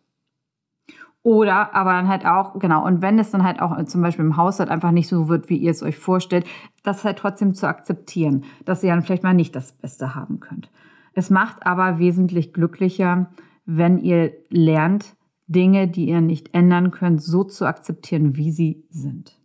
Oder 1.25 1.73
aber 1.73 1.93
dann 1.93 2.07
halt 2.07 2.23
auch, 2.27 2.59
genau, 2.59 2.85
und 2.85 3.01
wenn 3.01 3.17
es 3.17 3.31
dann 3.31 3.43
halt 3.43 3.59
auch 3.59 3.83
zum 3.85 4.03
Beispiel 4.03 4.23
im 4.23 4.37
Haushalt 4.37 4.69
einfach 4.69 4.91
nicht 4.91 5.07
so 5.07 5.27
wird, 5.27 5.49
wie 5.49 5.57
ihr 5.57 5.71
es 5.71 5.81
euch 5.81 5.97
vorstellt, 5.97 6.45
das 6.83 7.03
halt 7.03 7.17
trotzdem 7.17 7.55
zu 7.55 7.67
akzeptieren, 7.67 8.43
dass 8.63 8.83
ihr 8.83 8.91
dann 8.91 9.01
vielleicht 9.01 9.23
mal 9.23 9.33
nicht 9.33 9.55
das 9.55 9.71
Beste 9.71 10.13
haben 10.13 10.39
könnt. 10.39 10.69
Es 11.15 11.31
macht 11.31 11.65
aber 11.65 11.97
wesentlich 11.97 12.53
glücklicher, 12.53 13.31
wenn 13.65 13.97
ihr 13.97 14.33
lernt, 14.49 15.15
Dinge, 15.47 15.87
die 15.87 16.09
ihr 16.09 16.21
nicht 16.21 16.53
ändern 16.53 16.91
könnt, 16.91 17.23
so 17.23 17.43
zu 17.43 17.65
akzeptieren, 17.65 18.35
wie 18.35 18.51
sie 18.51 18.85
sind. 18.91 19.35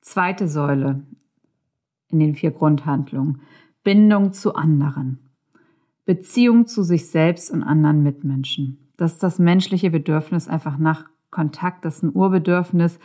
Zweite 0.00 0.48
Säule 0.48 1.02
in 2.08 2.18
den 2.18 2.34
vier 2.34 2.52
Grundhandlungen. 2.52 3.42
Bindung 3.84 4.32
zu 4.32 4.54
anderen. 4.54 5.18
Beziehung 6.06 6.66
zu 6.66 6.82
sich 6.82 7.10
selbst 7.10 7.50
und 7.50 7.62
anderen 7.62 8.02
Mitmenschen. 8.02 8.87
Das 8.98 9.12
ist 9.12 9.22
das 9.22 9.38
menschliche 9.38 9.90
Bedürfnis 9.90 10.48
einfach 10.48 10.76
nach 10.76 11.04
Kontakt, 11.30 11.84
das 11.84 11.98
ist 11.98 12.02
ein 12.02 12.14
Urbedürfnis. 12.14 12.98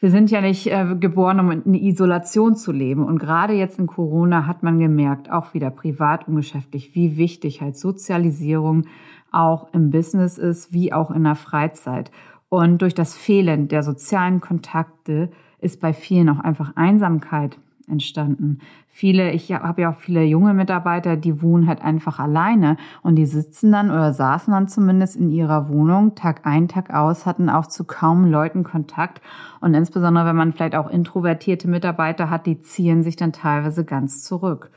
Wir 0.00 0.10
sind 0.10 0.30
ja 0.30 0.40
nicht 0.40 0.66
äh, 0.66 0.96
geboren, 0.98 1.38
um 1.38 1.50
in 1.50 1.74
Isolation 1.74 2.56
zu 2.56 2.72
leben. 2.72 3.04
Und 3.04 3.18
gerade 3.18 3.52
jetzt 3.52 3.78
in 3.78 3.86
Corona 3.86 4.46
hat 4.46 4.62
man 4.64 4.80
gemerkt, 4.80 5.30
auch 5.30 5.54
wieder 5.54 5.70
privat 5.70 6.26
und 6.26 6.36
geschäftlich, 6.36 6.94
wie 6.94 7.16
wichtig 7.16 7.60
halt 7.60 7.76
Sozialisierung 7.76 8.86
auch 9.30 9.72
im 9.74 9.90
Business 9.90 10.38
ist, 10.38 10.72
wie 10.72 10.92
auch 10.92 11.10
in 11.10 11.24
der 11.24 11.36
Freizeit. 11.36 12.10
Und 12.48 12.82
durch 12.82 12.94
das 12.94 13.14
Fehlen 13.14 13.68
der 13.68 13.82
sozialen 13.82 14.40
Kontakte 14.40 15.30
ist 15.60 15.80
bei 15.80 15.92
vielen 15.92 16.30
auch 16.30 16.40
einfach 16.40 16.72
Einsamkeit 16.74 17.58
entstanden. 17.88 18.60
Viele, 18.88 19.32
ich 19.32 19.52
habe 19.52 19.82
ja 19.82 19.90
auch 19.90 19.96
viele 19.96 20.22
junge 20.24 20.54
Mitarbeiter, 20.54 21.16
die 21.16 21.42
wohnen 21.42 21.66
halt 21.66 21.82
einfach 21.82 22.18
alleine 22.18 22.76
und 23.02 23.16
die 23.16 23.26
sitzen 23.26 23.72
dann 23.72 23.90
oder 23.90 24.12
saßen 24.12 24.52
dann 24.52 24.68
zumindest 24.68 25.16
in 25.16 25.30
ihrer 25.30 25.68
Wohnung 25.68 26.14
Tag 26.14 26.42
ein, 26.44 26.68
Tag 26.68 26.92
aus, 26.92 27.26
hatten 27.26 27.48
auch 27.48 27.66
zu 27.66 27.84
kaum 27.84 28.30
Leuten 28.30 28.64
Kontakt 28.64 29.20
und 29.60 29.74
insbesondere 29.74 30.26
wenn 30.26 30.36
man 30.36 30.52
vielleicht 30.52 30.74
auch 30.74 30.90
introvertierte 30.90 31.68
Mitarbeiter 31.68 32.30
hat, 32.30 32.46
die 32.46 32.60
ziehen 32.60 33.02
sich 33.02 33.16
dann 33.16 33.32
teilweise 33.32 33.84
ganz 33.84 34.22
zurück. 34.22 34.70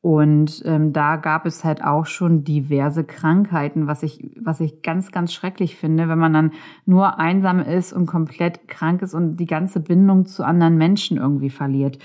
Und 0.00 0.62
ähm, 0.64 0.92
da 0.92 1.16
gab 1.16 1.44
es 1.44 1.64
halt 1.64 1.82
auch 1.82 2.06
schon 2.06 2.44
diverse 2.44 3.02
Krankheiten, 3.02 3.88
was 3.88 4.04
ich, 4.04 4.30
was 4.40 4.60
ich 4.60 4.82
ganz, 4.82 5.10
ganz 5.10 5.32
schrecklich 5.32 5.74
finde, 5.74 6.08
wenn 6.08 6.18
man 6.18 6.32
dann 6.32 6.52
nur 6.86 7.18
einsam 7.18 7.58
ist 7.58 7.92
und 7.92 8.06
komplett 8.06 8.68
krank 8.68 9.02
ist 9.02 9.12
und 9.12 9.38
die 9.38 9.46
ganze 9.46 9.80
Bindung 9.80 10.24
zu 10.26 10.44
anderen 10.44 10.76
Menschen 10.78 11.16
irgendwie 11.16 11.50
verliert. 11.50 11.98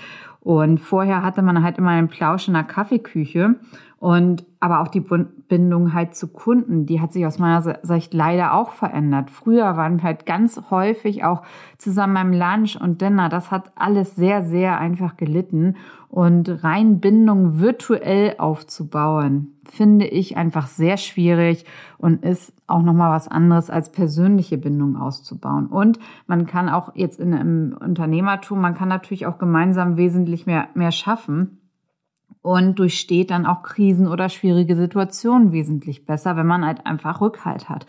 Und 0.44 0.78
vorher 0.78 1.22
hatte 1.22 1.42
man 1.42 1.64
halt 1.64 1.78
immer 1.78 1.90
einen 1.90 2.08
Plausch 2.08 2.46
in 2.48 2.54
der 2.54 2.64
Kaffeeküche 2.64 3.56
und 3.98 4.44
aber 4.60 4.80
auch 4.80 4.88
die 4.88 5.00
Bindung 5.00 5.94
halt 5.94 6.14
zu 6.14 6.28
Kunden, 6.28 6.84
die 6.84 7.00
hat 7.00 7.14
sich 7.14 7.24
aus 7.24 7.38
meiner 7.38 7.78
Sicht 7.82 8.12
leider 8.12 8.52
auch 8.52 8.72
verändert. 8.72 9.30
Früher 9.30 9.78
waren 9.78 9.96
wir 9.96 10.02
halt 10.02 10.26
ganz 10.26 10.60
häufig 10.70 11.24
auch 11.24 11.42
zusammen 11.78 12.12
beim 12.12 12.32
Lunch 12.34 12.78
und 12.78 13.00
Dinner. 13.00 13.30
Das 13.30 13.50
hat 13.50 13.72
alles 13.76 14.14
sehr, 14.14 14.42
sehr 14.42 14.78
einfach 14.78 15.16
gelitten. 15.16 15.76
Und 16.10 16.62
rein 16.62 17.00
Bindung 17.00 17.58
virtuell 17.60 18.34
aufzubauen, 18.36 19.53
finde 19.68 20.06
ich 20.06 20.36
einfach 20.36 20.66
sehr 20.66 20.96
schwierig 20.96 21.64
und 21.98 22.24
ist 22.24 22.52
auch 22.66 22.82
nochmal 22.82 23.10
was 23.10 23.28
anderes 23.28 23.70
als 23.70 23.92
persönliche 23.92 24.58
Bindung 24.58 24.96
auszubauen. 24.96 25.66
Und 25.66 25.98
man 26.26 26.46
kann 26.46 26.68
auch 26.68 26.94
jetzt 26.94 27.20
in 27.20 27.34
einem 27.34 27.76
Unternehmertum, 27.78 28.60
man 28.60 28.74
kann 28.74 28.88
natürlich 28.88 29.26
auch 29.26 29.38
gemeinsam 29.38 29.96
wesentlich 29.96 30.46
mehr, 30.46 30.68
mehr 30.74 30.92
schaffen 30.92 31.60
und 32.42 32.78
durchsteht 32.78 33.30
dann 33.30 33.46
auch 33.46 33.62
Krisen 33.62 34.06
oder 34.06 34.28
schwierige 34.28 34.76
Situationen 34.76 35.52
wesentlich 35.52 36.04
besser, 36.04 36.36
wenn 36.36 36.46
man 36.46 36.64
halt 36.64 36.84
einfach 36.84 37.22
Rückhalt 37.22 37.70
hat. 37.70 37.86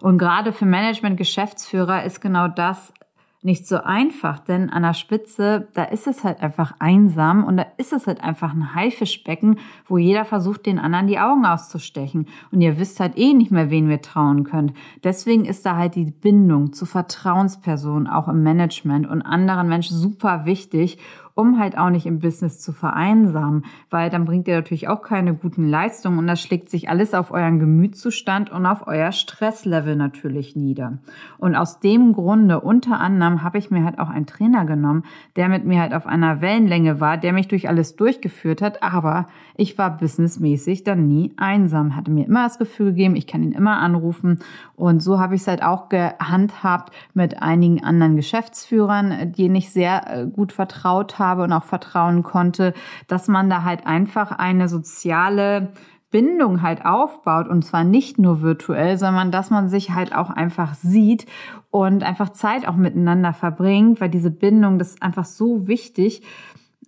Und 0.00 0.16
gerade 0.16 0.52
für 0.52 0.64
Management, 0.64 1.18
Geschäftsführer 1.18 2.04
ist 2.04 2.20
genau 2.20 2.48
das 2.48 2.92
nicht 3.40 3.68
so 3.68 3.76
einfach, 3.76 4.40
denn 4.40 4.68
an 4.68 4.82
der 4.82 4.94
Spitze, 4.94 5.68
da 5.74 5.84
ist 5.84 6.08
es 6.08 6.24
halt 6.24 6.40
einfach 6.40 6.74
einsam 6.80 7.44
und 7.44 7.56
da 7.56 7.66
ist 7.76 7.92
es 7.92 8.08
halt 8.08 8.20
einfach 8.20 8.52
ein 8.52 8.74
Haifischbecken, 8.74 9.60
wo 9.86 9.96
jeder 9.96 10.24
versucht, 10.24 10.66
den 10.66 10.80
anderen 10.80 11.06
die 11.06 11.20
Augen 11.20 11.46
auszustechen. 11.46 12.26
Und 12.50 12.60
ihr 12.60 12.80
wisst 12.80 12.98
halt 12.98 13.16
eh 13.16 13.34
nicht 13.34 13.52
mehr, 13.52 13.70
wen 13.70 13.88
wir 13.88 14.02
trauen 14.02 14.42
könnt. 14.42 14.72
Deswegen 15.04 15.44
ist 15.44 15.64
da 15.64 15.76
halt 15.76 15.94
die 15.94 16.10
Bindung 16.10 16.72
zu 16.72 16.84
Vertrauenspersonen 16.84 18.08
auch 18.08 18.26
im 18.26 18.42
Management 18.42 19.08
und 19.08 19.22
anderen 19.22 19.68
Menschen 19.68 19.96
super 19.96 20.44
wichtig 20.44 20.98
um 21.38 21.60
halt 21.60 21.78
auch 21.78 21.90
nicht 21.90 22.04
im 22.04 22.18
Business 22.18 22.58
zu 22.58 22.72
vereinsamen, 22.72 23.64
weil 23.90 24.10
dann 24.10 24.24
bringt 24.24 24.48
ihr 24.48 24.56
natürlich 24.56 24.88
auch 24.88 25.02
keine 25.02 25.34
guten 25.34 25.68
Leistungen 25.68 26.18
und 26.18 26.26
das 26.26 26.40
schlägt 26.40 26.68
sich 26.68 26.88
alles 26.88 27.14
auf 27.14 27.30
euren 27.30 27.60
Gemütszustand 27.60 28.50
und 28.50 28.66
auf 28.66 28.88
euer 28.88 29.12
Stresslevel 29.12 29.94
natürlich 29.94 30.56
nieder. 30.56 30.98
Und 31.38 31.54
aus 31.54 31.78
dem 31.78 32.12
Grunde 32.12 32.58
unter 32.60 32.98
anderem 32.98 33.44
habe 33.44 33.58
ich 33.58 33.70
mir 33.70 33.84
halt 33.84 34.00
auch 34.00 34.08
einen 34.08 34.26
Trainer 34.26 34.64
genommen, 34.64 35.04
der 35.36 35.48
mit 35.48 35.64
mir 35.64 35.80
halt 35.80 35.94
auf 35.94 36.08
einer 36.08 36.40
Wellenlänge 36.40 36.98
war, 36.98 37.16
der 37.16 37.32
mich 37.32 37.46
durch 37.46 37.68
alles 37.68 37.94
durchgeführt 37.94 38.60
hat, 38.60 38.82
aber 38.82 39.28
ich 39.54 39.78
war 39.78 39.96
businessmäßig 39.96 40.82
dann 40.82 41.06
nie 41.06 41.34
einsam, 41.36 41.94
hatte 41.94 42.10
mir 42.10 42.26
immer 42.26 42.42
das 42.44 42.58
Gefühl 42.58 42.88
gegeben, 42.88 43.14
ich 43.14 43.28
kann 43.28 43.44
ihn 43.44 43.52
immer 43.52 43.78
anrufen 43.78 44.40
und 44.74 45.04
so 45.04 45.20
habe 45.20 45.36
ich 45.36 45.42
es 45.42 45.46
halt 45.46 45.62
auch 45.62 45.88
gehandhabt 45.88 46.92
mit 47.14 47.40
einigen 47.40 47.84
anderen 47.84 48.16
Geschäftsführern, 48.16 49.32
denen 49.36 49.54
ich 49.54 49.70
sehr 49.70 50.02
äh, 50.08 50.26
gut 50.26 50.50
vertraut 50.50 51.20
habe 51.20 51.27
habe 51.28 51.42
und 51.44 51.52
auch 51.52 51.64
vertrauen 51.64 52.22
konnte, 52.22 52.74
dass 53.06 53.28
man 53.28 53.50
da 53.50 53.62
halt 53.62 53.86
einfach 53.86 54.32
eine 54.32 54.68
soziale 54.68 55.72
Bindung 56.10 56.62
halt 56.62 56.84
aufbaut. 56.84 57.48
Und 57.48 57.64
zwar 57.64 57.84
nicht 57.84 58.18
nur 58.18 58.40
virtuell, 58.40 58.98
sondern 58.98 59.30
dass 59.30 59.50
man 59.50 59.68
sich 59.68 59.90
halt 59.90 60.14
auch 60.14 60.30
einfach 60.30 60.74
sieht 60.74 61.26
und 61.70 62.02
einfach 62.02 62.30
Zeit 62.30 62.66
auch 62.66 62.76
miteinander 62.76 63.32
verbringt, 63.32 64.00
weil 64.00 64.08
diese 64.08 64.30
Bindung, 64.30 64.78
das 64.78 64.90
ist 64.90 65.02
einfach 65.02 65.26
so 65.26 65.68
wichtig, 65.68 66.22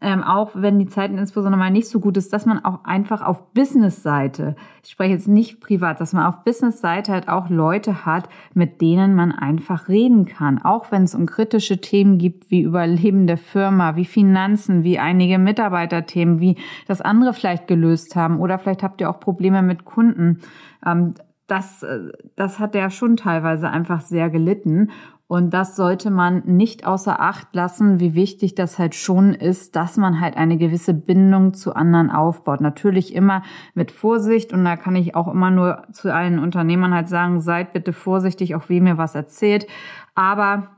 ähm, 0.01 0.23
auch 0.23 0.51
wenn 0.55 0.79
die 0.79 0.87
Zeiten 0.87 1.19
insbesondere 1.19 1.59
mal 1.59 1.71
nicht 1.71 1.89
so 1.89 2.01
gut 2.01 2.17
ist, 2.17 2.33
dass 2.33 2.47
man 2.47 2.65
auch 2.65 2.85
einfach 2.85 3.21
auf 3.23 3.53
Business-Seite, 3.53 4.57
ich 4.83 4.91
spreche 4.91 5.13
jetzt 5.13 5.29
nicht 5.29 5.61
privat, 5.61 6.01
dass 6.01 6.13
man 6.13 6.25
auf 6.25 6.43
Business-Seite 6.43 7.13
halt 7.13 7.29
auch 7.29 7.51
Leute 7.51 8.07
hat, 8.07 8.29
mit 8.55 8.81
denen 8.81 9.15
man 9.15 9.33
einfach 9.33 9.89
reden 9.89 10.25
kann. 10.25 10.63
Auch 10.63 10.91
wenn 10.91 11.03
es 11.03 11.15
um 11.15 11.27
kritische 11.27 11.81
Themen 11.81 12.19
gibt, 12.19 12.51
wie 12.51 12.63
Überleben 12.63 13.27
der 13.27 13.39
Firma, 13.39 13.97
wie 13.97 14.07
Finanzen, 14.07 14.85
wie 14.85 14.99
einige 14.99 15.39
Mitarbeiterthemen, 15.39 16.41
wie 16.41 16.57
das 16.87 17.01
andere 17.03 17.35
vielleicht 17.35 17.67
gelöst 17.67 18.17
haben 18.17 18.41
oder 18.41 18.59
vielleicht 18.59 18.83
habt 18.83 19.01
ihr 19.01 19.11
auch 19.11 19.21
Probleme 19.21 19.61
mit 19.63 19.85
Kunden. 19.85 20.41
Ähm, 20.85 21.15
das, 21.47 21.83
äh, 21.83 22.13
das 22.37 22.59
hat 22.59 22.75
ja 22.75 22.91
schon 22.91 23.17
teilweise 23.17 23.69
einfach 23.69 24.01
sehr 24.01 24.31
gelitten. 24.31 24.91
Und 25.31 25.55
das 25.55 25.77
sollte 25.77 26.11
man 26.11 26.43
nicht 26.45 26.85
außer 26.85 27.21
Acht 27.21 27.55
lassen, 27.55 28.01
wie 28.01 28.17
wichtig 28.17 28.57
das 28.57 28.81
halt 28.81 28.97
schon 28.97 29.33
ist, 29.33 29.77
dass 29.77 29.97
man 29.97 30.21
halt 30.21 30.37
eine 30.37 30.57
gewisse 30.57 30.93
Bindung 30.93 31.55
zu 31.55 31.73
anderen 31.73 32.11
aufbaut. 32.11 32.61
Natürlich 32.61 33.15
immer 33.15 33.45
mit 33.75 33.93
Vorsicht 33.93 34.53
und 34.53 34.65
da 34.65 34.75
kann 34.75 34.97
ich 34.97 35.15
auch 35.15 35.29
immer 35.29 35.53
nur 35.53 35.85
zu 35.93 36.13
allen 36.13 36.41
Unternehmern 36.41 36.93
halt 36.93 37.09
sagen, 37.09 37.41
seid 37.41 37.73
bitte 37.73 37.93
vorsichtig, 37.93 38.57
auch 38.57 38.69
wem 38.69 38.89
ihr 38.89 38.99
was 38.99 39.15
erzählt. 39.15 39.69
Aber 40.17 40.71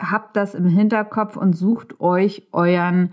habt 0.00 0.36
das 0.36 0.56
im 0.56 0.66
Hinterkopf 0.66 1.36
und 1.36 1.52
sucht 1.52 2.00
euch 2.00 2.48
euren 2.50 3.12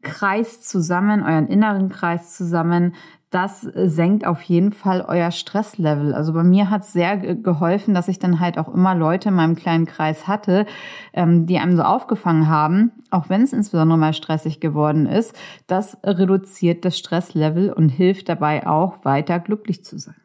Kreis 0.00 0.62
zusammen, 0.62 1.22
euren 1.22 1.48
inneren 1.48 1.90
Kreis 1.90 2.34
zusammen, 2.34 2.94
das 3.30 3.60
senkt 3.60 4.26
auf 4.26 4.42
jeden 4.42 4.72
Fall 4.72 5.04
euer 5.06 5.30
Stresslevel. 5.30 6.14
Also 6.14 6.32
bei 6.32 6.42
mir 6.42 6.68
hat 6.68 6.82
es 6.82 6.92
sehr 6.92 7.16
geholfen, 7.16 7.94
dass 7.94 8.08
ich 8.08 8.18
dann 8.18 8.40
halt 8.40 8.58
auch 8.58 8.72
immer 8.72 8.96
Leute 8.96 9.28
in 9.28 9.36
meinem 9.36 9.54
kleinen 9.54 9.86
Kreis 9.86 10.26
hatte, 10.26 10.66
ähm, 11.12 11.46
die 11.46 11.58
einem 11.58 11.76
so 11.76 11.82
aufgefangen 11.82 12.48
haben, 12.48 12.90
auch 13.10 13.28
wenn 13.28 13.42
es 13.42 13.52
insbesondere 13.52 13.98
mal 13.98 14.14
stressig 14.14 14.58
geworden 14.58 15.06
ist. 15.06 15.36
Das 15.68 15.96
reduziert 16.02 16.84
das 16.84 16.98
Stresslevel 16.98 17.72
und 17.72 17.88
hilft 17.88 18.28
dabei 18.28 18.66
auch 18.66 19.04
weiter 19.04 19.38
glücklich 19.38 19.84
zu 19.84 19.96
sein. 19.96 20.16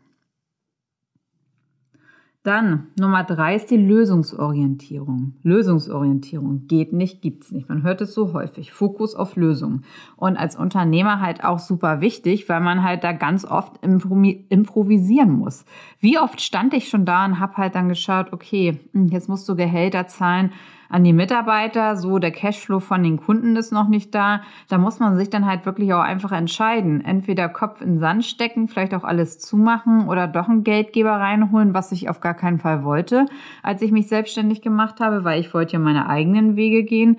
Dann 2.46 2.90
Nummer 3.00 3.24
drei 3.24 3.56
ist 3.56 3.72
die 3.72 3.76
Lösungsorientierung. 3.76 5.34
Lösungsorientierung 5.42 6.68
geht 6.68 6.94
nicht, 6.94 7.24
gibt's 7.24 7.52
nicht. 7.52 7.70
Man 7.70 7.82
hört 7.82 8.02
es 8.02 8.14
so 8.14 8.34
häufig. 8.34 8.72
Fokus 8.72 9.16
auf 9.16 9.36
Lösungen. 9.36 9.84
Und 10.16 10.38
als 10.38 10.56
Unternehmer 10.56 11.22
halt 11.22 11.44
auch 11.44 11.58
super 11.58 12.02
wichtig, 12.02 12.48
weil 12.48 12.62
man 12.62 12.84
halt 12.84 13.04
da 13.04 13.14
ganz 13.14 13.46
oft 13.46 13.80
improvisieren 13.82 15.32
muss. 15.32 15.66
Wie 16.00 16.20
oft 16.20 16.40
stand 16.40 16.76
ich 16.76 16.88
schon 16.88 17.04
da 17.04 17.26
und 17.26 17.40
habe 17.40 17.58
halt 17.58 17.74
dann 17.74 17.90
geschaut, 17.90 18.32
okay, 18.32 18.80
hm, 18.92 19.08
jetzt 19.08 19.28
musst 19.28 19.50
du 19.50 19.56
Gehälter 19.56 20.06
zahlen 20.06 20.52
an 20.90 21.04
die 21.04 21.14
Mitarbeiter, 21.14 21.96
so 21.96 22.20
der 22.20 22.32
Cashflow 22.32 22.80
von 22.80 23.04
den 23.04 23.18
Kunden 23.18 23.56
ist 23.56 23.72
noch 23.72 23.88
nicht 23.88 24.14
da. 24.14 24.42
Da 24.70 24.78
muss 24.78 25.00
man 25.00 25.18
sich 25.18 25.30
dann 25.30 25.46
halt 25.46 25.66
wirklich 25.66 25.94
auch 25.94 26.02
einfach 26.02 26.32
entscheiden. 26.32 27.04
Entweder 27.04 27.50
Kopf 27.50 27.82
in 27.82 28.00
Sand 28.00 28.26
stecken, 28.26 28.68
vielleicht 28.68 28.94
auch 28.94 29.04
alles 29.04 29.40
zumachen 29.40 30.08
oder 30.08 30.28
doch 30.28 30.48
einen 30.48 30.64
Geldgeber 30.64 31.14
reinholen, 31.14 31.74
was 31.74 31.92
ich 31.92 32.10
auf 32.10 32.20
gar 32.20 32.34
keinen 32.34 32.60
Fall 32.60 32.84
wollte, 32.84 33.26
als 33.64 33.82
ich 33.82 33.92
mich 33.92 34.08
selbstständig 34.08 34.62
gemacht 34.62 35.00
habe, 35.00 35.24
weil 35.24 35.40
ich 35.40 35.54
wollte 35.54 35.74
ja 35.74 35.80
meine 35.80 36.08
eigenen 36.08 36.56
Wege 36.56 36.84
gehen 36.84 37.18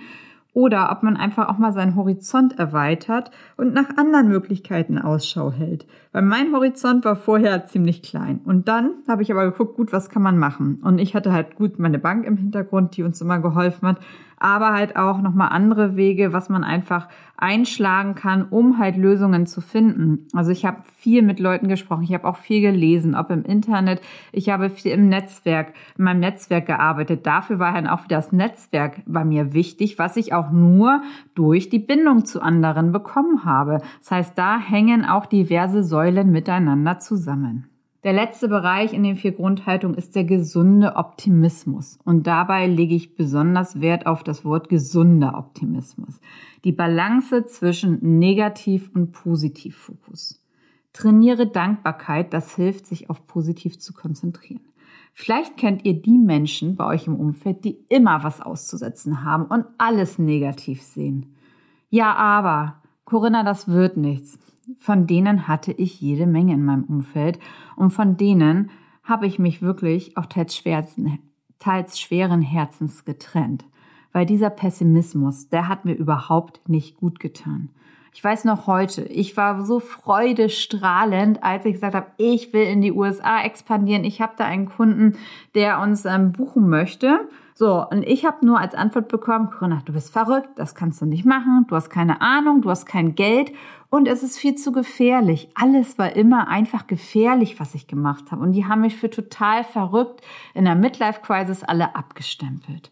oder 0.57 0.91
ob 0.91 1.03
man 1.03 1.19
einfach 1.19 1.51
auch 1.51 1.59
mal 1.59 1.75
seinen 1.75 1.97
Horizont 1.97 2.59
erweitert 2.59 3.31
und 3.59 3.75
nach 3.75 3.99
anderen 3.99 4.29
Möglichkeiten 4.29 4.97
Ausschau 4.97 5.53
hält. 5.53 5.87
Weil 6.13 6.23
mein 6.23 6.51
Horizont 6.55 7.05
war 7.05 7.15
vorher 7.15 7.67
ziemlich 7.67 8.03
klein. 8.03 8.41
Und 8.43 8.67
dann 8.67 8.95
habe 9.07 9.21
ich 9.21 9.31
aber 9.31 9.45
geguckt, 9.45 9.77
gut, 9.77 9.93
was 9.93 10.09
kann 10.09 10.23
man 10.23 10.39
machen? 10.39 10.81
Und 10.83 10.99
ich 10.99 11.15
hatte 11.15 11.31
halt 11.31 11.57
gut 11.57 11.79
meine 11.79 11.99
Bank 11.99 12.25
im 12.25 12.39
Hintergrund, 12.39 12.97
die 12.97 13.03
uns 13.03 13.21
immer 13.21 13.39
geholfen 13.39 13.87
hat 13.87 13.99
aber 14.39 14.73
halt 14.73 14.97
auch 14.97 15.21
nochmal 15.21 15.49
andere 15.51 15.97
Wege, 15.97 16.33
was 16.33 16.49
man 16.49 16.65
einfach 16.65 17.09
einschlagen 17.37 18.15
kann, 18.15 18.47
um 18.49 18.79
halt 18.79 18.97
Lösungen 18.97 19.47
zu 19.47 19.61
finden. 19.61 20.27
Also 20.33 20.51
ich 20.51 20.65
habe 20.65 20.83
viel 20.97 21.23
mit 21.23 21.39
Leuten 21.39 21.69
gesprochen, 21.69 22.05
ich 22.05 22.15
habe 22.15 22.27
auch 22.27 22.37
viel 22.37 22.61
gelesen, 22.61 23.15
ob 23.15 23.31
im 23.31 23.45
Internet, 23.45 24.01
ich 24.33 24.49
habe 24.49 24.71
viel 24.71 24.93
im 24.93 25.09
Netzwerk, 25.09 25.75
in 25.99 26.05
meinem 26.05 26.21
Netzwerk 26.21 26.67
gearbeitet. 26.67 27.27
Dafür 27.27 27.59
war 27.59 27.73
dann 27.73 27.87
auch 27.87 28.05
wieder 28.05 28.17
das 28.17 28.33
Netzwerk 28.33 29.03
bei 29.07 29.25
mir 29.25 29.53
wichtig, 29.53 29.99
was 29.99 30.17
ich 30.17 30.33
auch 30.33 30.51
nur 30.51 31.03
durch 31.35 31.69
die 31.69 31.79
Bindung 31.79 32.25
zu 32.25 32.41
anderen 32.41 32.93
bekommen 32.93 33.45
habe. 33.45 33.83
Das 34.01 34.11
heißt, 34.11 34.39
da 34.39 34.59
hängen 34.59 35.05
auch 35.05 35.27
diverse 35.27 35.83
Säulen 35.83 36.31
miteinander 36.31 36.99
zusammen. 36.99 37.67
Der 38.07 38.13
letzte 38.13 38.47
Bereich 38.47 38.93
in 38.93 39.03
den 39.03 39.17
vier 39.17 39.33
Grundhaltungen 39.33 39.99
ist 39.99 40.15
der 40.15 40.23
gesunde 40.23 40.95
Optimismus. 40.95 41.99
Und 42.05 42.29
dabei 42.29 42.69
lege 42.69 42.95
ich 42.95 43.17
besonders 43.17 43.81
Wert 43.81 44.07
auf 44.07 44.23
das 44.23 44.45
Wort 44.45 44.69
gesunder 44.69 45.37
Optimismus. 45.37 46.21
Die 46.63 46.71
Balance 46.71 47.47
zwischen 47.47 48.21
Negativ- 48.21 48.93
und 48.95 49.11
Positivfokus. 49.11 50.41
Trainiere 50.93 51.49
Dankbarkeit, 51.49 52.33
das 52.33 52.55
hilft, 52.55 52.87
sich 52.87 53.11
auf 53.11 53.27
positiv 53.27 53.81
zu 53.81 53.93
konzentrieren. 53.93 54.63
Vielleicht 55.13 55.57
kennt 55.57 55.85
ihr 55.85 56.01
die 56.01 56.17
Menschen 56.17 56.77
bei 56.77 56.87
euch 56.87 57.09
im 57.09 57.17
Umfeld, 57.17 57.65
die 57.65 57.77
immer 57.89 58.23
was 58.23 58.41
auszusetzen 58.41 59.25
haben 59.25 59.47
und 59.47 59.65
alles 59.79 60.17
negativ 60.17 60.81
sehen. 60.81 61.35
Ja, 61.91 62.15
aber, 62.15 62.83
Corinna, 63.05 63.43
das 63.43 63.67
wird 63.67 63.97
nichts 63.97 64.39
von 64.79 65.07
denen 65.07 65.49
hatte 65.49 65.73
ich 65.73 66.01
jede 66.01 66.27
Menge 66.27 66.55
in 66.55 66.65
meinem 66.65 66.85
Umfeld 66.85 67.39
und 67.77 67.91
von 67.91 68.17
denen 68.17 68.71
habe 69.03 69.27
ich 69.27 69.39
mich 69.39 69.63
wirklich 69.63 70.17
auch 70.17 70.27
teils, 70.27 70.57
schwersten, 70.57 71.19
teils 71.59 72.01
schweren 72.01 72.43
Herzens 72.43 73.05
getrennt, 73.05 73.65
weil 74.13 74.27
dieser 74.27 74.51
Pessimismus, 74.51 75.49
der 75.49 75.69
hat 75.69 75.85
mir 75.85 75.95
überhaupt 75.95 76.69
nicht 76.69 76.97
gut 76.97 77.21
getan. 77.21 77.71
Ich 78.13 78.25
weiß 78.25 78.45
noch 78.45 78.67
heute, 78.67 79.03
ich 79.03 79.37
war 79.37 79.67
so 79.67 79.79
freudestrahlend, 79.79 81.45
als 81.45 81.67
ich 81.67 81.75
gesagt 81.75 81.95
habe, 81.95 82.07
ich 82.17 82.55
will 82.55 82.63
in 82.63 82.81
die 82.81 82.93
USA 82.93 83.43
expandieren. 83.43 84.05
Ich 84.05 84.23
habe 84.23 84.33
da 84.39 84.47
einen 84.47 84.71
Kunden, 84.71 85.19
der 85.55 85.81
uns 85.81 86.07
ähm, 86.07 86.33
buchen 86.33 86.71
möchte. 86.71 87.29
So, 87.59 87.89
und 87.89 88.03
ich 88.03 88.27
habe 88.27 88.45
nur 88.45 88.61
als 88.61 88.75
Antwort 88.75 89.09
bekommen, 89.09 89.49
Corinna, 89.49 89.81
du 89.87 89.95
bist 89.95 90.13
verrückt, 90.13 90.51
das 90.57 90.75
kannst 90.75 91.01
du 91.01 91.07
nicht 91.07 91.25
machen, 91.25 91.65
du 91.69 91.75
hast 91.75 91.89
keine 91.89 92.21
Ahnung, 92.21 92.61
du 92.61 92.69
hast 92.69 92.85
kein 92.85 93.15
Geld 93.15 93.51
und 93.89 94.09
es 94.09 94.23
ist 94.23 94.37
viel 94.37 94.57
zu 94.57 94.73
gefährlich. 94.73 95.49
Alles 95.55 95.99
war 95.99 96.15
immer 96.15 96.49
einfach 96.49 96.87
gefährlich, 96.87 97.59
was 97.59 97.75
ich 97.75 97.87
gemacht 97.87 98.31
habe. 98.31 98.43
Und 98.43 98.53
die 98.53 98.67
haben 98.67 98.83
mich 98.83 98.97
für 98.97 99.09
total 99.09 99.65
verrückt 99.65 100.21
in 100.53 100.67
der 100.67 100.75
Midlife-Crisis 100.75 101.65
alle 101.65 101.97
abgestempelt. 101.97 102.91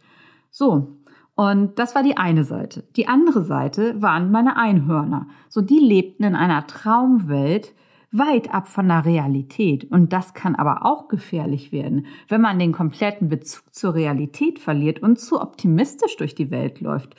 So, 0.51 0.97
und 1.35 1.79
das 1.79 1.95
war 1.95 2.03
die 2.03 2.17
eine 2.17 2.45
Seite. 2.45 2.85
Die 2.97 3.07
andere 3.07 3.43
Seite 3.43 4.01
waren 4.01 4.31
meine 4.31 4.57
Einhörner. 4.57 5.27
So, 5.51 5.61
die 5.61 5.79
lebten 5.79 6.25
in 6.25 6.35
einer 6.35 6.67
Traumwelt, 6.67 7.75
weit 8.17 8.55
ab 8.55 8.69
von 8.69 8.89
der 8.89 9.05
Realität. 9.05 9.91
Und 9.91 10.13
das 10.13 10.35
kann 10.35 10.55
aber 10.55 10.87
auch 10.87 11.09
gefährlich 11.09 11.73
werden, 11.73 12.07
wenn 12.29 12.41
man 12.41 12.59
den 12.59 12.73
kompletten 12.73 13.29
Bezug 13.29 13.75
zur 13.75 13.95
Realität 13.95 14.59
verliert 14.59 15.01
und 15.01 15.19
zu 15.19 15.41
optimistisch 15.41 16.17
durch 16.17 16.35
die 16.35 16.51
Welt 16.51 16.81
läuft. 16.81 17.17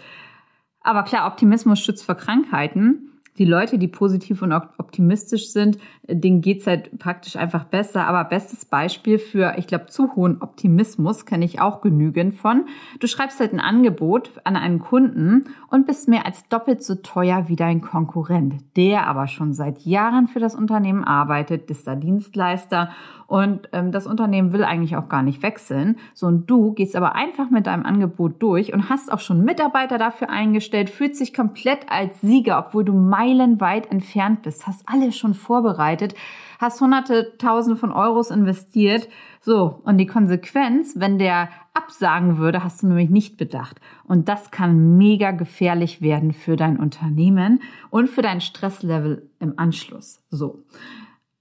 Aber 0.82 1.04
klar, 1.04 1.28
Optimismus 1.28 1.80
schützt 1.80 2.06
vor 2.06 2.16
Krankheiten 2.16 3.15
die 3.38 3.46
Leute, 3.46 3.78
die 3.78 3.88
positiv 3.88 4.42
und 4.42 4.54
optimistisch 4.54 5.50
sind, 5.50 5.78
denen 6.08 6.42
geht's 6.42 6.68
halt 6.68 6.98
praktisch 7.00 7.36
einfach 7.36 7.66
besser. 7.66 8.08
Aber 8.08 8.24
bestes 8.24 8.66
Beispiel 8.66 9.20
für, 9.20 9.56
ich 9.58 9.68
glaube, 9.68 9.88
zu 9.88 10.16
hohen 10.16 10.42
Optimismus 10.42 11.26
kenne 11.26 11.46
ich 11.46 11.60
auch 11.60 11.82
genügend 11.82 12.36
von. 12.36 12.66
Du 13.00 13.08
schreibst 13.08 13.40
halt 13.40 13.54
ein 13.54 13.60
Angebot 13.60 14.32
an 14.44 14.56
einen 14.56 14.80
Kunden 14.80 15.46
und 15.70 15.86
bist 15.86 16.08
mehr 16.08 16.26
als 16.26 16.48
doppelt 16.48 16.84
so 16.84 16.96
teuer 16.96 17.46
wie 17.48 17.56
dein 17.56 17.82
Konkurrent, 17.82 18.56
der 18.78 19.08
aber 19.08 19.28
schon 19.28 19.54
seit 19.54 19.82
Jahren 19.82 20.28
für 20.28 20.40
das 20.40 20.56
Unternehmen 20.56 21.04
arbeitet, 21.04 21.70
ist 21.70 21.88
da 21.88 21.96
Dienstleister 21.96 22.90
und 23.28 23.70
ähm, 23.74 23.92
das 23.92 24.06
Unternehmen 24.06 24.54
will 24.54 24.64
eigentlich 24.64 24.96
auch 24.96 25.10
gar 25.10 25.24
nicht 25.24 25.42
wechseln. 25.42 25.98
So 26.14 26.28
und 26.28 26.50
du 26.50 26.74
gehst 26.74 26.96
aber 26.96 27.16
einfach 27.16 27.50
mit 27.50 27.68
deinem 27.68 27.86
Angebot 27.86 28.42
durch 28.42 28.74
und 28.74 28.90
hast 28.90 29.12
auch 29.12 29.20
schon 29.20 29.44
Mitarbeiter 29.44 29.98
dafür 29.98 30.30
eingestellt, 30.30 30.90
fühlt 30.90 31.16
sich 31.16 31.34
komplett 31.34 31.90
als 31.90 32.22
Sieger, 32.22 32.60
obwohl 32.60 32.86
du 32.86 32.94
meilenweit 33.26 33.92
entfernt 33.92 34.44
bist, 34.44 34.68
hast 34.68 34.84
alles 34.88 35.18
schon 35.18 35.34
vorbereitet, 35.34 36.16
hast 36.60 36.82
hunderte, 36.82 37.38
tausende 37.38 37.78
von 37.78 37.92
Euros 37.92 38.30
investiert. 38.30 39.08
So, 39.42 39.82
und 39.84 39.98
die 39.98 40.06
Konsequenz, 40.06 40.96
wenn 40.98 41.18
der 41.18 41.50
absagen 41.74 42.38
würde, 42.38 42.64
hast 42.64 42.84
du 42.84 42.88
nämlich 42.88 43.10
nicht 43.10 43.38
bedacht. 43.38 43.80
Und 44.04 44.30
das 44.30 44.52
kann 44.52 44.98
mega 44.98 45.32
gefährlich 45.32 46.02
werden 46.02 46.32
für 46.32 46.56
dein 46.56 46.78
Unternehmen 46.78 47.62
und 47.90 48.10
für 48.10 48.22
dein 48.22 48.42
Stresslevel 48.42 49.30
im 49.40 49.54
Anschluss. 49.58 50.22
So. 50.30 50.64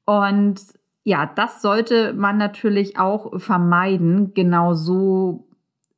Und 0.05 0.61
ja, 1.05 1.27
das 1.27 1.62
sollte 1.62 2.14
man 2.14 2.38
natürlich 2.38 2.99
auch 2.99 3.38
vermeiden, 3.38 4.33
genau 4.35 4.73
so, 4.75 5.47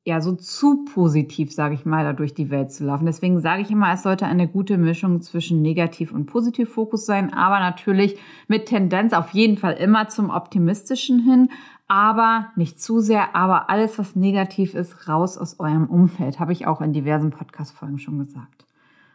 ja, 0.06 0.20
so 0.20 0.36
zu 0.36 0.84
positiv, 0.84 1.52
sage 1.52 1.74
ich 1.74 1.84
mal, 1.84 2.04
da 2.04 2.12
durch 2.12 2.32
die 2.32 2.48
Welt 2.48 2.70
zu 2.70 2.84
laufen. 2.84 3.06
Deswegen 3.06 3.40
sage 3.40 3.62
ich 3.62 3.72
immer, 3.72 3.92
es 3.92 4.04
sollte 4.04 4.24
eine 4.24 4.46
gute 4.46 4.78
Mischung 4.78 5.20
zwischen 5.20 5.62
Negativ- 5.62 6.12
und 6.12 6.26
Positivfokus 6.26 7.04
sein, 7.04 7.34
aber 7.34 7.58
natürlich 7.58 8.16
mit 8.46 8.66
Tendenz 8.66 9.12
auf 9.12 9.30
jeden 9.30 9.56
Fall 9.56 9.72
immer 9.72 10.06
zum 10.06 10.30
Optimistischen 10.30 11.18
hin, 11.18 11.50
aber 11.88 12.52
nicht 12.54 12.80
zu 12.80 13.00
sehr, 13.00 13.34
aber 13.34 13.68
alles, 13.68 13.98
was 13.98 14.14
negativ 14.14 14.74
ist, 14.74 15.08
raus 15.08 15.36
aus 15.36 15.58
eurem 15.58 15.86
Umfeld, 15.86 16.38
habe 16.38 16.52
ich 16.52 16.68
auch 16.68 16.80
in 16.80 16.92
diversen 16.92 17.30
Podcast-Folgen 17.30 17.98
schon 17.98 18.20
gesagt. 18.20 18.64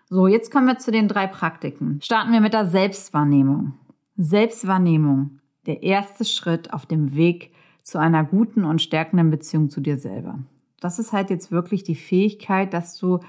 So, 0.09 0.27
jetzt 0.27 0.51
kommen 0.51 0.67
wir 0.67 0.77
zu 0.77 0.91
den 0.91 1.07
drei 1.07 1.25
Praktiken. 1.25 2.01
Starten 2.03 2.33
wir 2.33 2.41
mit 2.41 2.51
der 2.51 2.67
Selbstwahrnehmung. 2.67 3.75
Selbstwahrnehmung 4.17 5.39
der 5.67 5.83
erste 5.83 6.25
Schritt 6.25 6.73
auf 6.73 6.85
dem 6.85 7.15
Weg 7.15 7.53
zu 7.81 7.97
einer 7.97 8.25
guten 8.25 8.65
und 8.65 8.81
stärkenden 8.81 9.29
Beziehung 9.29 9.69
zu 9.69 9.79
dir 9.79 9.97
selber. 9.97 10.39
Das 10.81 10.99
ist 10.99 11.13
halt 11.13 11.29
jetzt 11.29 11.51
wirklich 11.51 11.83
die 11.83 11.95
Fähigkeit, 11.95 12.73
dass 12.73 12.97
du 12.97 13.19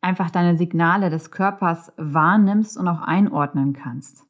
einfach 0.00 0.30
deine 0.30 0.56
Signale 0.56 1.10
des 1.10 1.30
Körpers 1.30 1.92
wahrnimmst 1.96 2.76
und 2.76 2.88
auch 2.88 3.02
einordnen 3.02 3.72
kannst. 3.72 4.24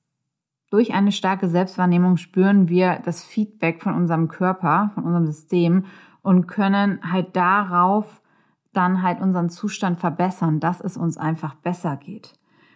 Durch 0.70 0.92
eine 0.92 1.12
starke 1.12 1.48
Selbstwahrnehmung 1.48 2.16
spüren 2.16 2.68
wir 2.68 3.00
das 3.04 3.24
Feedback 3.24 3.80
von 3.80 3.94
unserem 3.94 4.28
Körper, 4.28 4.90
von 4.94 5.04
unserem 5.04 5.26
System 5.26 5.84
und 6.20 6.46
können 6.46 7.00
halt 7.10 7.36
darauf 7.36 8.20
dann 8.72 9.02
halt 9.02 9.20
unseren 9.20 9.50
Zustand 9.50 10.00
verbessern, 10.00 10.58
dass 10.58 10.80
es 10.80 10.96
uns 10.96 11.16
einfach 11.16 11.54
besser 11.54 11.96
geht. 11.96 12.32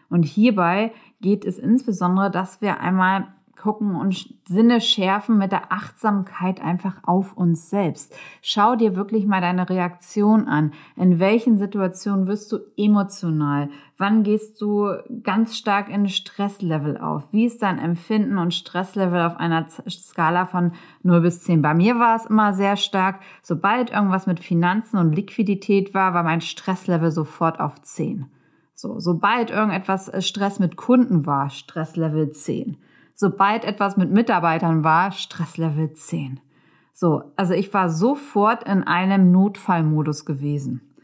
Und 0.09 0.23
hierbei 0.23 0.93
geht 1.21 1.45
es 1.45 1.59
insbesondere, 1.59 2.31
dass 2.31 2.61
wir 2.61 2.81
einmal 2.81 3.27
gucken 3.59 3.95
und 3.95 4.35
Sinne 4.47 4.81
schärfen 4.81 5.37
mit 5.37 5.53
der 5.53 5.73
Achtsamkeit 5.73 6.63
einfach 6.63 6.97
auf 7.03 7.37
uns 7.37 7.69
selbst. 7.69 8.17
Schau 8.41 8.77
dir 8.77 8.97
wirklich 8.97 9.27
mal 9.27 9.41
deine 9.41 9.69
Reaktion 9.69 10.49
an. 10.49 10.73
In 10.97 11.19
welchen 11.19 11.59
Situationen 11.59 12.27
wirst 12.27 12.51
du 12.53 12.59
emotional? 12.77 13.69
Wann 13.99 14.23
gehst 14.23 14.61
du 14.61 14.89
ganz 15.23 15.57
stark 15.57 15.91
in 15.91 16.09
Stresslevel 16.09 16.97
auf? 16.99 17.25
Wie 17.33 17.47
ist 17.47 17.63
dein 17.63 17.79
Empfinden 17.79 18.39
und 18.39 18.55
Stresslevel 18.55 19.21
auf 19.21 19.37
einer 19.37 19.67
Skala 19.89 20.47
von 20.47 20.73
0 21.03 21.21
bis 21.21 21.43
10? 21.43 21.61
Bei 21.61 21.75
mir 21.75 21.99
war 21.99 22.17
es 22.17 22.27
immer 22.27 22.55
sehr 22.55 22.77
stark. 22.77 23.21
Sobald 23.43 23.91
irgendwas 23.91 24.27
mit 24.27 24.41
Finanzen 24.41 24.99
und 24.99 25.15
Liquidität 25.15 25.95
war, 25.95 26.15
war 26.15 26.23
mein 26.23 26.41
Stresslevel 26.41 27.11
sofort 27.11 27.59
auf 27.59 27.83
10. 27.83 28.27
So, 28.75 29.01
sobald 29.01 29.51
irgendetwas 29.51 30.09
äh, 30.09 30.23
Stress 30.23 30.61
mit 30.61 30.77
Kunden 30.77 31.27
war, 31.27 31.51
Stresslevel 31.51 32.31
10 32.31 32.79
sobald 33.19 33.65
etwas 33.65 33.97
mit 33.97 34.13
Mitarbeitern 34.13 34.85
war, 34.85 35.11
Stresslevel 35.11 35.93
10. 35.93 36.39
So, 36.95 37.33
also 37.35 37.53
ich 37.53 37.75
war 37.75 37.91
sofort 37.91 38.63
in 38.63 38.85
einem 38.85 39.33
Notfallmodus 39.33 40.25
gewesen. 40.25 40.95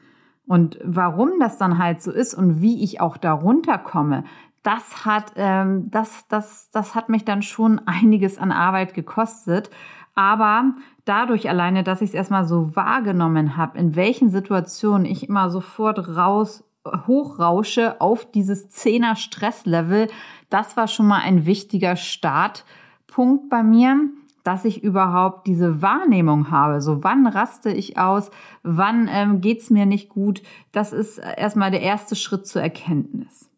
Und 0.46 0.78
warum 0.84 1.40
das 1.40 1.58
dann 1.58 1.78
halt 1.78 2.02
so 2.02 2.12
ist 2.12 2.34
und 2.34 2.60
wie 2.60 2.84
ich 2.84 3.00
auch 3.00 3.16
darunter 3.16 3.78
komme, 3.78 4.22
das 4.62 5.04
hat, 5.04 5.32
ähm, 5.34 5.90
das, 5.90 6.28
das, 6.28 6.70
das 6.70 6.94
hat 6.94 7.08
mich 7.08 7.24
dann 7.24 7.42
schon 7.42 7.80
einiges 7.86 8.38
an 8.38 8.52
Arbeit 8.52 8.94
gekostet. 8.94 9.70
Aber 10.14 10.72
dadurch 11.04 11.48
alleine, 11.48 11.82
dass 11.82 12.00
ich 12.00 12.10
es 12.10 12.14
erstmal 12.14 12.44
so 12.44 12.76
wahrgenommen 12.76 13.56
habe, 13.56 13.76
in 13.76 13.96
welchen 13.96 14.30
Situationen 14.30 15.04
ich 15.04 15.28
immer 15.28 15.50
sofort 15.50 16.16
raus 16.16 16.62
hochrausche 17.06 18.00
auf 18.00 18.30
dieses 18.30 18.68
Zehner 18.68 19.16
Stresslevel, 19.16 20.08
das 20.50 20.76
war 20.76 20.88
schon 20.88 21.06
mal 21.06 21.20
ein 21.20 21.46
wichtiger 21.46 21.96
Startpunkt 21.96 23.48
bei 23.48 23.62
mir, 23.62 24.08
dass 24.44 24.66
ich 24.66 24.84
überhaupt 24.84 25.46
diese 25.46 25.80
Wahrnehmung 25.80 26.50
habe. 26.50 26.82
So, 26.82 27.02
wann 27.02 27.26
raste 27.26 27.72
ich 27.72 27.98
aus? 27.98 28.30
Wann 28.62 29.08
ähm, 29.10 29.40
geht's 29.40 29.70
mir 29.70 29.86
nicht 29.86 30.10
gut? 30.10 30.42
Das 30.70 30.92
ist 30.92 31.18
erstmal 31.18 31.70
der 31.70 31.80
erste 31.80 32.14
Schritt 32.14 32.46
zur 32.46 32.62
Erkenntnis. 32.62 33.48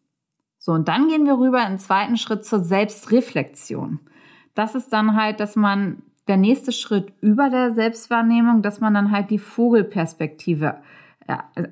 So, 0.57 0.71
und 0.71 0.87
dann 0.87 1.09
gehen 1.09 1.25
wir 1.25 1.37
rüber 1.37 1.65
im 1.67 1.77
zweiten 1.77 2.17
Schritt 2.17 2.45
zur 2.45 2.61
Selbstreflexion. 2.61 3.99
Das 4.55 4.75
ist 4.75 4.91
dann 4.91 5.15
halt, 5.15 5.39
dass 5.39 5.55
man 5.55 6.01
der 6.27 6.37
nächste 6.37 6.71
Schritt 6.71 7.13
über 7.21 7.49
der 7.49 7.71
Selbstwahrnehmung, 7.71 8.61
dass 8.61 8.79
man 8.79 8.93
dann 8.93 9.11
halt 9.11 9.29
die 9.29 9.39
Vogelperspektive 9.39 10.77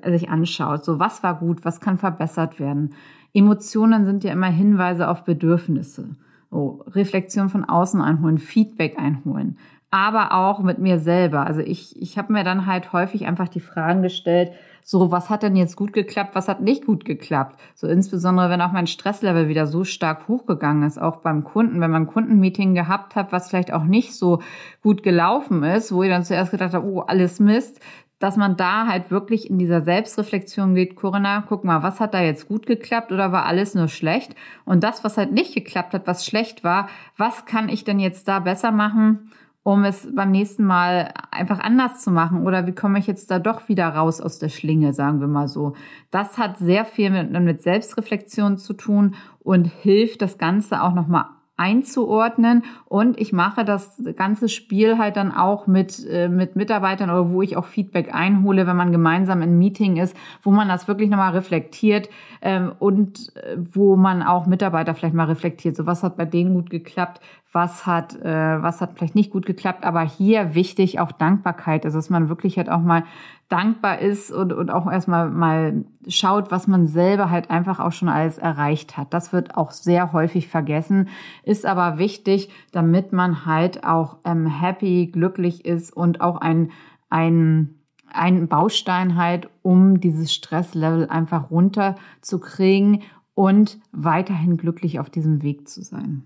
sich 0.04 0.28
anschaut. 0.28 0.84
So, 0.84 0.98
was 0.98 1.22
war 1.22 1.38
gut, 1.38 1.64
was 1.64 1.80
kann 1.80 1.98
verbessert 1.98 2.60
werden? 2.60 2.94
Emotionen 3.32 4.06
sind 4.06 4.24
ja 4.24 4.32
immer 4.32 4.48
Hinweise 4.48 5.08
auf 5.08 5.24
Bedürfnisse. 5.24 6.16
Oh, 6.50 6.82
Reflexion 6.86 7.48
von 7.48 7.64
außen 7.64 8.00
einholen, 8.00 8.38
Feedback 8.38 8.98
einholen, 8.98 9.58
aber 9.90 10.32
auch 10.32 10.60
mit 10.60 10.78
mir 10.78 10.98
selber. 10.98 11.46
Also 11.46 11.60
ich, 11.60 12.00
ich 12.00 12.16
habe 12.18 12.32
mir 12.32 12.44
dann 12.44 12.66
halt 12.66 12.92
häufig 12.92 13.26
einfach 13.26 13.48
die 13.48 13.60
Fragen 13.60 14.02
gestellt, 14.02 14.52
so, 14.88 15.10
was 15.10 15.30
hat 15.30 15.42
denn 15.42 15.56
jetzt 15.56 15.74
gut 15.74 15.92
geklappt, 15.92 16.36
was 16.36 16.46
hat 16.46 16.60
nicht 16.60 16.86
gut 16.86 17.04
geklappt? 17.04 17.58
So 17.74 17.88
insbesondere, 17.88 18.50
wenn 18.50 18.60
auch 18.60 18.70
mein 18.70 18.86
Stresslevel 18.86 19.48
wieder 19.48 19.66
so 19.66 19.82
stark 19.82 20.28
hochgegangen 20.28 20.84
ist, 20.84 20.96
auch 20.96 21.16
beim 21.16 21.42
Kunden, 21.42 21.80
wenn 21.80 21.90
man 21.90 22.04
ein 22.04 22.06
Kundenmeeting 22.06 22.76
gehabt 22.76 23.16
hat, 23.16 23.32
was 23.32 23.48
vielleicht 23.48 23.72
auch 23.72 23.82
nicht 23.82 24.14
so 24.14 24.42
gut 24.84 25.02
gelaufen 25.02 25.64
ist, 25.64 25.90
wo 25.90 26.04
ich 26.04 26.08
dann 26.08 26.22
zuerst 26.22 26.52
gedacht 26.52 26.72
habe, 26.72 26.86
oh, 26.86 27.00
alles 27.00 27.40
Mist, 27.40 27.80
dass 28.18 28.36
man 28.36 28.56
da 28.56 28.86
halt 28.86 29.10
wirklich 29.10 29.50
in 29.50 29.58
dieser 29.58 29.82
Selbstreflexion 29.82 30.74
geht, 30.74 30.96
Corinna, 30.96 31.44
guck 31.48 31.64
mal, 31.64 31.82
was 31.82 32.00
hat 32.00 32.14
da 32.14 32.20
jetzt 32.20 32.48
gut 32.48 32.66
geklappt 32.66 33.12
oder 33.12 33.32
war 33.32 33.44
alles 33.44 33.74
nur 33.74 33.88
schlecht? 33.88 34.34
Und 34.64 34.84
das, 34.84 35.04
was 35.04 35.18
halt 35.18 35.32
nicht 35.32 35.54
geklappt 35.54 35.92
hat, 35.94 36.06
was 36.06 36.24
schlecht 36.24 36.64
war, 36.64 36.88
was 37.16 37.44
kann 37.44 37.68
ich 37.68 37.84
denn 37.84 37.98
jetzt 37.98 38.28
da 38.28 38.38
besser 38.40 38.72
machen? 38.72 39.30
um 39.66 39.82
es 39.82 40.08
beim 40.14 40.30
nächsten 40.30 40.62
Mal 40.62 41.12
einfach 41.32 41.58
anders 41.58 42.00
zu 42.00 42.12
machen? 42.12 42.46
Oder 42.46 42.68
wie 42.68 42.72
komme 42.72 43.00
ich 43.00 43.08
jetzt 43.08 43.32
da 43.32 43.40
doch 43.40 43.68
wieder 43.68 43.88
raus 43.88 44.20
aus 44.20 44.38
der 44.38 44.48
Schlinge, 44.48 44.92
sagen 44.92 45.18
wir 45.18 45.26
mal 45.26 45.48
so? 45.48 45.74
Das 46.12 46.38
hat 46.38 46.56
sehr 46.58 46.84
viel 46.84 47.10
mit, 47.10 47.32
mit 47.32 47.62
Selbstreflexion 47.62 48.58
zu 48.58 48.74
tun 48.74 49.16
und 49.40 49.64
hilft 49.64 50.22
das 50.22 50.38
Ganze 50.38 50.84
auch 50.84 50.94
nochmal 50.94 51.24
einzuordnen 51.56 52.64
und 52.84 53.18
ich 53.18 53.32
mache 53.32 53.64
das 53.64 54.02
ganze 54.16 54.48
Spiel 54.48 54.98
halt 54.98 55.16
dann 55.16 55.32
auch 55.32 55.66
mit, 55.66 56.06
äh, 56.06 56.28
mit 56.28 56.54
Mitarbeitern 56.54 57.10
oder 57.10 57.30
wo 57.30 57.40
ich 57.40 57.56
auch 57.56 57.64
Feedback 57.64 58.14
einhole, 58.14 58.66
wenn 58.66 58.76
man 58.76 58.92
gemeinsam 58.92 59.40
in 59.40 59.56
Meeting 59.58 59.96
ist, 59.96 60.16
wo 60.42 60.50
man 60.50 60.68
das 60.68 60.86
wirklich 60.86 61.08
nochmal 61.08 61.32
reflektiert 61.32 62.10
ähm, 62.42 62.72
und 62.78 63.34
äh, 63.36 63.56
wo 63.56 63.96
man 63.96 64.22
auch 64.22 64.46
Mitarbeiter 64.46 64.94
vielleicht 64.94 65.14
mal 65.14 65.24
reflektiert. 65.24 65.76
So 65.76 65.86
was 65.86 66.02
hat 66.02 66.16
bei 66.16 66.26
denen 66.26 66.54
gut 66.54 66.68
geklappt, 66.68 67.20
was 67.56 67.86
hat, 67.86 68.14
äh, 68.22 68.62
was 68.62 68.82
hat 68.82 68.92
vielleicht 68.94 69.14
nicht 69.14 69.32
gut 69.32 69.46
geklappt, 69.46 69.84
aber 69.84 70.02
hier 70.02 70.54
wichtig 70.54 71.00
auch 71.00 71.10
Dankbarkeit, 71.10 71.86
also 71.86 71.96
dass 71.96 72.10
man 72.10 72.28
wirklich 72.28 72.58
halt 72.58 72.68
auch 72.68 72.82
mal 72.82 73.04
dankbar 73.48 74.00
ist 74.00 74.30
und, 74.30 74.52
und 74.52 74.70
auch 74.70 74.90
erstmal 74.92 75.30
mal 75.30 75.86
schaut, 76.06 76.50
was 76.50 76.66
man 76.66 76.86
selber 76.86 77.30
halt 77.30 77.50
einfach 77.50 77.80
auch 77.80 77.92
schon 77.92 78.10
alles 78.10 78.36
erreicht 78.36 78.98
hat. 78.98 79.14
Das 79.14 79.32
wird 79.32 79.56
auch 79.56 79.70
sehr 79.70 80.12
häufig 80.12 80.48
vergessen, 80.48 81.08
ist 81.44 81.64
aber 81.64 81.96
wichtig, 81.96 82.50
damit 82.72 83.14
man 83.14 83.46
halt 83.46 83.84
auch 83.84 84.18
ähm, 84.26 84.46
happy, 84.46 85.06
glücklich 85.06 85.64
ist 85.64 85.96
und 85.96 86.20
auch 86.20 86.36
ein, 86.36 86.70
ein 87.08 87.72
ein 88.12 88.46
Baustein 88.48 89.16
halt, 89.16 89.50
um 89.62 90.00
dieses 90.00 90.32
Stresslevel 90.32 91.08
einfach 91.08 91.50
runterzukriegen 91.50 93.02
und 93.34 93.78
weiterhin 93.92 94.56
glücklich 94.56 95.00
auf 95.00 95.10
diesem 95.10 95.42
Weg 95.42 95.68
zu 95.68 95.82
sein. 95.82 96.22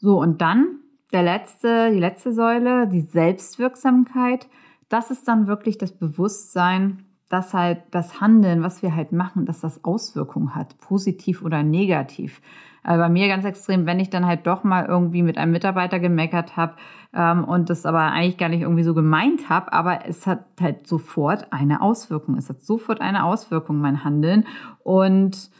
So, 0.00 0.18
und 0.18 0.40
dann 0.40 0.80
der 1.12 1.22
letzte, 1.22 1.90
die 1.90 1.98
letzte 1.98 2.32
Säule, 2.32 2.86
die 2.88 3.00
Selbstwirksamkeit. 3.00 4.48
Das 4.88 5.10
ist 5.10 5.28
dann 5.28 5.46
wirklich 5.46 5.78
das 5.78 5.92
Bewusstsein, 5.92 7.04
dass 7.28 7.54
halt 7.54 7.82
das 7.90 8.20
Handeln, 8.20 8.62
was 8.62 8.82
wir 8.82 8.94
halt 8.94 9.12
machen, 9.12 9.46
dass 9.46 9.60
das 9.60 9.84
Auswirkungen 9.84 10.54
hat, 10.54 10.78
positiv 10.78 11.42
oder 11.42 11.62
negativ. 11.62 12.40
Also 12.82 13.02
bei 13.02 13.08
mir 13.08 13.28
ganz 13.28 13.44
extrem, 13.44 13.86
wenn 13.86 14.00
ich 14.00 14.10
dann 14.10 14.26
halt 14.26 14.46
doch 14.46 14.64
mal 14.64 14.86
irgendwie 14.86 15.22
mit 15.22 15.36
einem 15.36 15.52
Mitarbeiter 15.52 16.00
gemeckert 16.00 16.56
habe 16.56 16.76
ähm, 17.12 17.44
und 17.44 17.68
das 17.68 17.84
aber 17.84 18.00
eigentlich 18.00 18.38
gar 18.38 18.48
nicht 18.48 18.62
irgendwie 18.62 18.82
so 18.82 18.94
gemeint 18.94 19.50
habe, 19.50 19.72
aber 19.72 20.06
es 20.06 20.26
hat 20.26 20.46
halt 20.60 20.86
sofort 20.86 21.52
eine 21.52 21.82
Auswirkung. 21.82 22.36
Es 22.36 22.48
hat 22.48 22.62
sofort 22.62 23.00
eine 23.00 23.24
Auswirkung, 23.24 23.80
mein 23.80 24.02
Handeln. 24.02 24.46
Und 24.82 25.50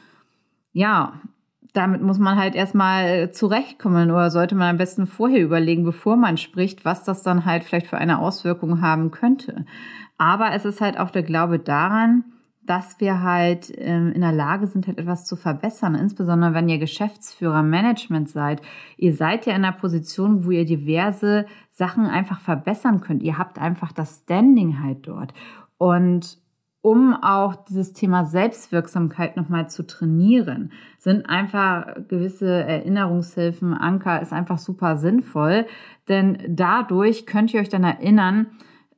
ja, 0.72 1.12
damit 1.72 2.02
muss 2.02 2.18
man 2.18 2.38
halt 2.38 2.54
erstmal 2.54 3.30
zurechtkommen 3.32 4.10
oder 4.10 4.30
sollte 4.30 4.54
man 4.54 4.70
am 4.70 4.78
besten 4.78 5.06
vorher 5.06 5.42
überlegen, 5.42 5.84
bevor 5.84 6.16
man 6.16 6.36
spricht, 6.36 6.84
was 6.84 7.04
das 7.04 7.22
dann 7.22 7.44
halt 7.44 7.64
vielleicht 7.64 7.86
für 7.86 7.98
eine 7.98 8.18
Auswirkung 8.18 8.80
haben 8.80 9.10
könnte. 9.10 9.64
Aber 10.18 10.52
es 10.52 10.64
ist 10.64 10.80
halt 10.80 10.98
auch 10.98 11.10
der 11.10 11.22
Glaube 11.22 11.58
daran, 11.58 12.24
dass 12.62 13.00
wir 13.00 13.22
halt 13.22 13.72
ähm, 13.78 14.12
in 14.12 14.20
der 14.20 14.32
Lage 14.32 14.66
sind, 14.66 14.86
halt 14.86 14.98
etwas 14.98 15.24
zu 15.24 15.34
verbessern. 15.34 15.94
Insbesondere 15.94 16.54
wenn 16.54 16.68
ihr 16.68 16.78
Geschäftsführer, 16.78 17.62
Management 17.62 18.28
seid. 18.28 18.62
Ihr 18.96 19.14
seid 19.14 19.46
ja 19.46 19.54
in 19.54 19.64
einer 19.64 19.76
Position, 19.76 20.44
wo 20.44 20.50
ihr 20.50 20.64
diverse 20.64 21.46
Sachen 21.70 22.06
einfach 22.06 22.40
verbessern 22.40 23.00
könnt. 23.00 23.22
Ihr 23.22 23.38
habt 23.38 23.58
einfach 23.58 23.92
das 23.92 24.20
Standing 24.24 24.82
halt 24.82 25.08
dort. 25.08 25.32
Und 25.78 26.38
um 26.82 27.14
auch 27.14 27.56
dieses 27.66 27.92
Thema 27.92 28.24
Selbstwirksamkeit 28.24 29.36
nochmal 29.36 29.68
zu 29.68 29.86
trainieren, 29.86 30.72
sind 30.98 31.28
einfach 31.28 31.94
gewisse 32.08 32.48
Erinnerungshilfen, 32.48 33.74
Anker 33.74 34.22
ist 34.22 34.32
einfach 34.32 34.58
super 34.58 34.96
sinnvoll, 34.96 35.66
denn 36.08 36.38
dadurch 36.48 37.26
könnt 37.26 37.52
ihr 37.52 37.60
euch 37.60 37.68
dann 37.68 37.84
erinnern, 37.84 38.46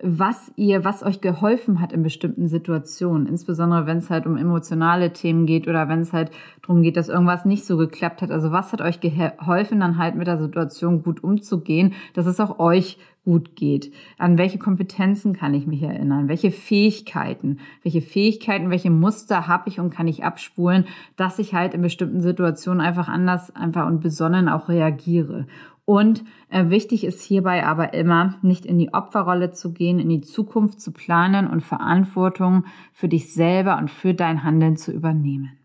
was 0.02 0.52
ihr, 0.56 0.84
was 0.84 1.04
euch 1.04 1.20
geholfen 1.20 1.80
hat 1.80 1.92
in 1.92 2.02
bestimmten 2.02 2.48
Situationen, 2.48 3.28
insbesondere 3.28 3.86
wenn 3.86 3.98
es 3.98 4.10
halt 4.10 4.26
um 4.26 4.36
emotionale 4.36 5.12
Themen 5.12 5.46
geht 5.46 5.68
oder 5.68 5.88
wenn 5.88 6.00
es 6.00 6.12
halt 6.12 6.32
darum 6.60 6.82
geht, 6.82 6.96
dass 6.96 7.08
irgendwas 7.08 7.44
nicht 7.44 7.64
so 7.64 7.76
geklappt 7.76 8.20
hat. 8.20 8.32
Also 8.32 8.50
was 8.50 8.72
hat 8.72 8.80
euch 8.80 9.00
geholfen, 9.00 9.78
dann 9.80 9.98
halt 9.98 10.16
mit 10.16 10.26
der 10.26 10.38
Situation 10.38 11.02
gut 11.02 11.22
umzugehen, 11.22 11.94
dass 12.14 12.26
es 12.26 12.40
auch 12.40 12.58
euch 12.58 12.98
gut 13.24 13.54
geht? 13.54 13.92
An 14.18 14.38
welche 14.38 14.58
Kompetenzen 14.58 15.34
kann 15.34 15.54
ich 15.54 15.68
mich 15.68 15.82
erinnern? 15.82 16.28
Welche 16.28 16.50
Fähigkeiten? 16.50 17.58
Welche 17.84 18.02
Fähigkeiten, 18.02 18.70
welche 18.70 18.90
Muster 18.90 19.46
habe 19.46 19.68
ich 19.68 19.78
und 19.78 19.90
kann 19.90 20.08
ich 20.08 20.24
abspulen, 20.24 20.86
dass 21.16 21.38
ich 21.38 21.54
halt 21.54 21.74
in 21.74 21.82
bestimmten 21.82 22.20
Situationen 22.20 22.80
einfach 22.80 23.08
anders, 23.08 23.54
einfach 23.54 23.86
und 23.86 24.00
besonnen 24.00 24.48
auch 24.48 24.68
reagiere? 24.68 25.46
Und 25.84 26.24
äh, 26.48 26.68
wichtig 26.68 27.04
ist 27.04 27.22
hierbei 27.22 27.66
aber 27.66 27.92
immer, 27.92 28.36
nicht 28.42 28.64
in 28.64 28.78
die 28.78 28.94
Opferrolle 28.94 29.50
zu 29.50 29.72
gehen, 29.72 29.98
in 29.98 30.08
die 30.08 30.20
Zukunft 30.20 30.80
zu 30.80 30.92
planen 30.92 31.48
und 31.48 31.62
Verantwortung 31.62 32.64
für 32.92 33.08
dich 33.08 33.32
selber 33.32 33.78
und 33.78 33.90
für 33.90 34.14
dein 34.14 34.44
Handeln 34.44 34.76
zu 34.76 34.92
übernehmen. 34.92 35.58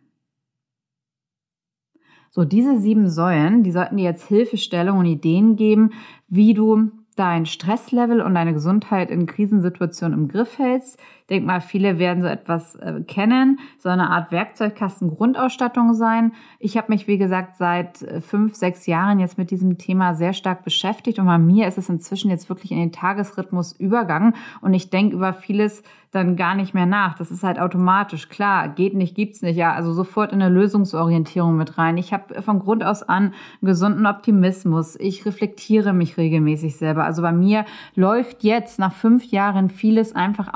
So, 2.31 2.45
diese 2.45 2.79
sieben 2.79 3.09
Säulen, 3.09 3.63
die 3.63 3.71
sollten 3.71 3.97
dir 3.97 4.03
jetzt 4.03 4.27
Hilfestellung 4.27 4.99
und 4.99 5.05
Ideen 5.05 5.55
geben, 5.55 5.91
wie 6.27 6.53
du 6.53 6.91
dein 7.15 7.45
Stresslevel 7.45 8.21
und 8.21 8.35
deine 8.35 8.53
Gesundheit 8.53 9.09
in 9.09 9.25
Krisensituationen 9.25 10.17
im 10.17 10.27
Griff 10.27 10.59
hältst. 10.59 10.99
Denke 11.29 11.45
mal, 11.45 11.61
viele 11.61 11.99
werden 11.99 12.23
so 12.23 12.29
etwas 12.29 12.75
äh, 12.75 13.01
kennen, 13.01 13.59
so 13.79 13.89
eine 13.89 14.09
Art 14.09 14.31
Werkzeugkasten 14.31 15.09
Grundausstattung 15.09 15.93
sein. 15.93 16.31
Ich 16.59 16.77
habe 16.77 16.91
mich, 16.91 17.07
wie 17.07 17.17
gesagt, 17.17 17.57
seit 17.57 18.01
äh, 18.01 18.21
fünf, 18.21 18.55
sechs 18.55 18.85
Jahren 18.85 19.19
jetzt 19.19 19.37
mit 19.37 19.51
diesem 19.51 19.77
Thema 19.77 20.13
sehr 20.13 20.33
stark 20.33 20.63
beschäftigt 20.63 21.19
und 21.19 21.25
bei 21.25 21.37
mir 21.37 21.67
ist 21.67 21.77
es 21.77 21.89
inzwischen 21.89 22.31
jetzt 22.31 22.47
wirklich 22.49 22.71
in 22.71 22.79
den 22.79 22.91
Tagesrhythmus 22.91 23.73
übergangen 23.73 24.35
und 24.61 24.73
ich 24.73 24.89
denke 24.89 25.15
über 25.15 25.33
vieles 25.33 25.83
dann 26.11 26.35
gar 26.35 26.55
nicht 26.55 26.73
mehr 26.73 26.85
nach. 26.85 27.17
Das 27.17 27.31
ist 27.31 27.43
halt 27.43 27.59
automatisch. 27.59 28.29
Klar, 28.29 28.69
geht 28.69 28.93
nicht, 28.93 29.15
gibt's 29.15 29.41
nicht. 29.41 29.57
Ja, 29.57 29.73
also 29.73 29.91
sofort 29.91 30.31
in 30.31 30.41
eine 30.41 30.53
Lösungsorientierung 30.53 31.57
mit 31.57 31.77
rein. 31.77 31.97
Ich 31.97 32.13
habe 32.13 32.41
von 32.41 32.59
Grund 32.59 32.83
aus 32.83 33.03
an 33.03 33.33
gesunden 33.61 34.05
Optimismus. 34.05 34.95
Ich 34.99 35.25
reflektiere 35.25 35.93
mich 35.93 36.17
regelmäßig 36.17 36.77
selber. 36.77 37.03
Also 37.03 37.21
bei 37.21 37.31
mir 37.31 37.65
läuft 37.95 38.43
jetzt 38.43 38.79
nach 38.79 38.93
fünf 38.93 39.25
Jahren 39.25 39.69
vieles 39.69 40.15
einfach 40.15 40.53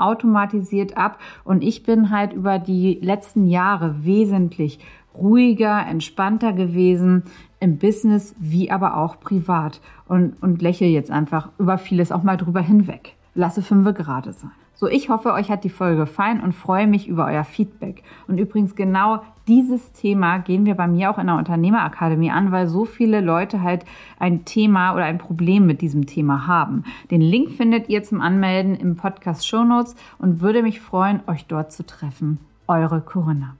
automatisiert 0.62 0.96
ab 0.96 1.18
und 1.44 1.62
ich 1.62 1.82
bin 1.82 2.10
halt 2.10 2.32
über 2.32 2.58
die 2.58 2.98
letzten 3.02 3.46
Jahre 3.46 4.04
wesentlich 4.04 4.78
ruhiger, 5.14 5.84
entspannter 5.86 6.52
gewesen 6.52 7.24
im 7.60 7.78
Business 7.78 8.34
wie 8.38 8.70
aber 8.70 8.96
auch 8.96 9.20
privat 9.20 9.80
und, 10.08 10.42
und 10.42 10.62
lächle 10.62 10.86
jetzt 10.86 11.10
einfach 11.10 11.50
über 11.58 11.78
vieles 11.78 12.10
auch 12.10 12.22
mal 12.22 12.36
drüber 12.36 12.60
hinweg. 12.60 13.14
Lasse 13.34 13.62
fünfe 13.62 13.92
gerade 13.92 14.32
sein. 14.32 14.50
So, 14.82 14.88
ich 14.88 15.10
hoffe, 15.10 15.32
euch 15.32 15.48
hat 15.48 15.62
die 15.62 15.70
Folge 15.70 15.98
gefallen 15.98 16.40
und 16.40 16.54
freue 16.54 16.88
mich 16.88 17.06
über 17.06 17.26
euer 17.26 17.44
Feedback. 17.44 18.02
Und 18.26 18.38
übrigens 18.38 18.74
genau 18.74 19.22
dieses 19.46 19.92
Thema 19.92 20.38
gehen 20.38 20.66
wir 20.66 20.74
bei 20.74 20.88
mir 20.88 21.08
auch 21.08 21.18
in 21.18 21.28
der 21.28 21.36
Unternehmerakademie 21.36 22.32
an, 22.32 22.50
weil 22.50 22.66
so 22.66 22.84
viele 22.84 23.20
Leute 23.20 23.62
halt 23.62 23.84
ein 24.18 24.44
Thema 24.44 24.94
oder 24.94 25.04
ein 25.04 25.18
Problem 25.18 25.68
mit 25.68 25.82
diesem 25.82 26.06
Thema 26.06 26.48
haben. 26.48 26.82
Den 27.12 27.20
Link 27.20 27.52
findet 27.52 27.90
ihr 27.90 28.02
zum 28.02 28.20
Anmelden 28.20 28.74
im 28.74 28.96
Podcast 28.96 29.46
Show 29.46 29.62
Notes 29.62 29.94
und 30.18 30.40
würde 30.40 30.64
mich 30.64 30.80
freuen, 30.80 31.20
euch 31.28 31.46
dort 31.46 31.70
zu 31.70 31.86
treffen. 31.86 32.40
Eure 32.66 33.02
Corinna. 33.02 33.54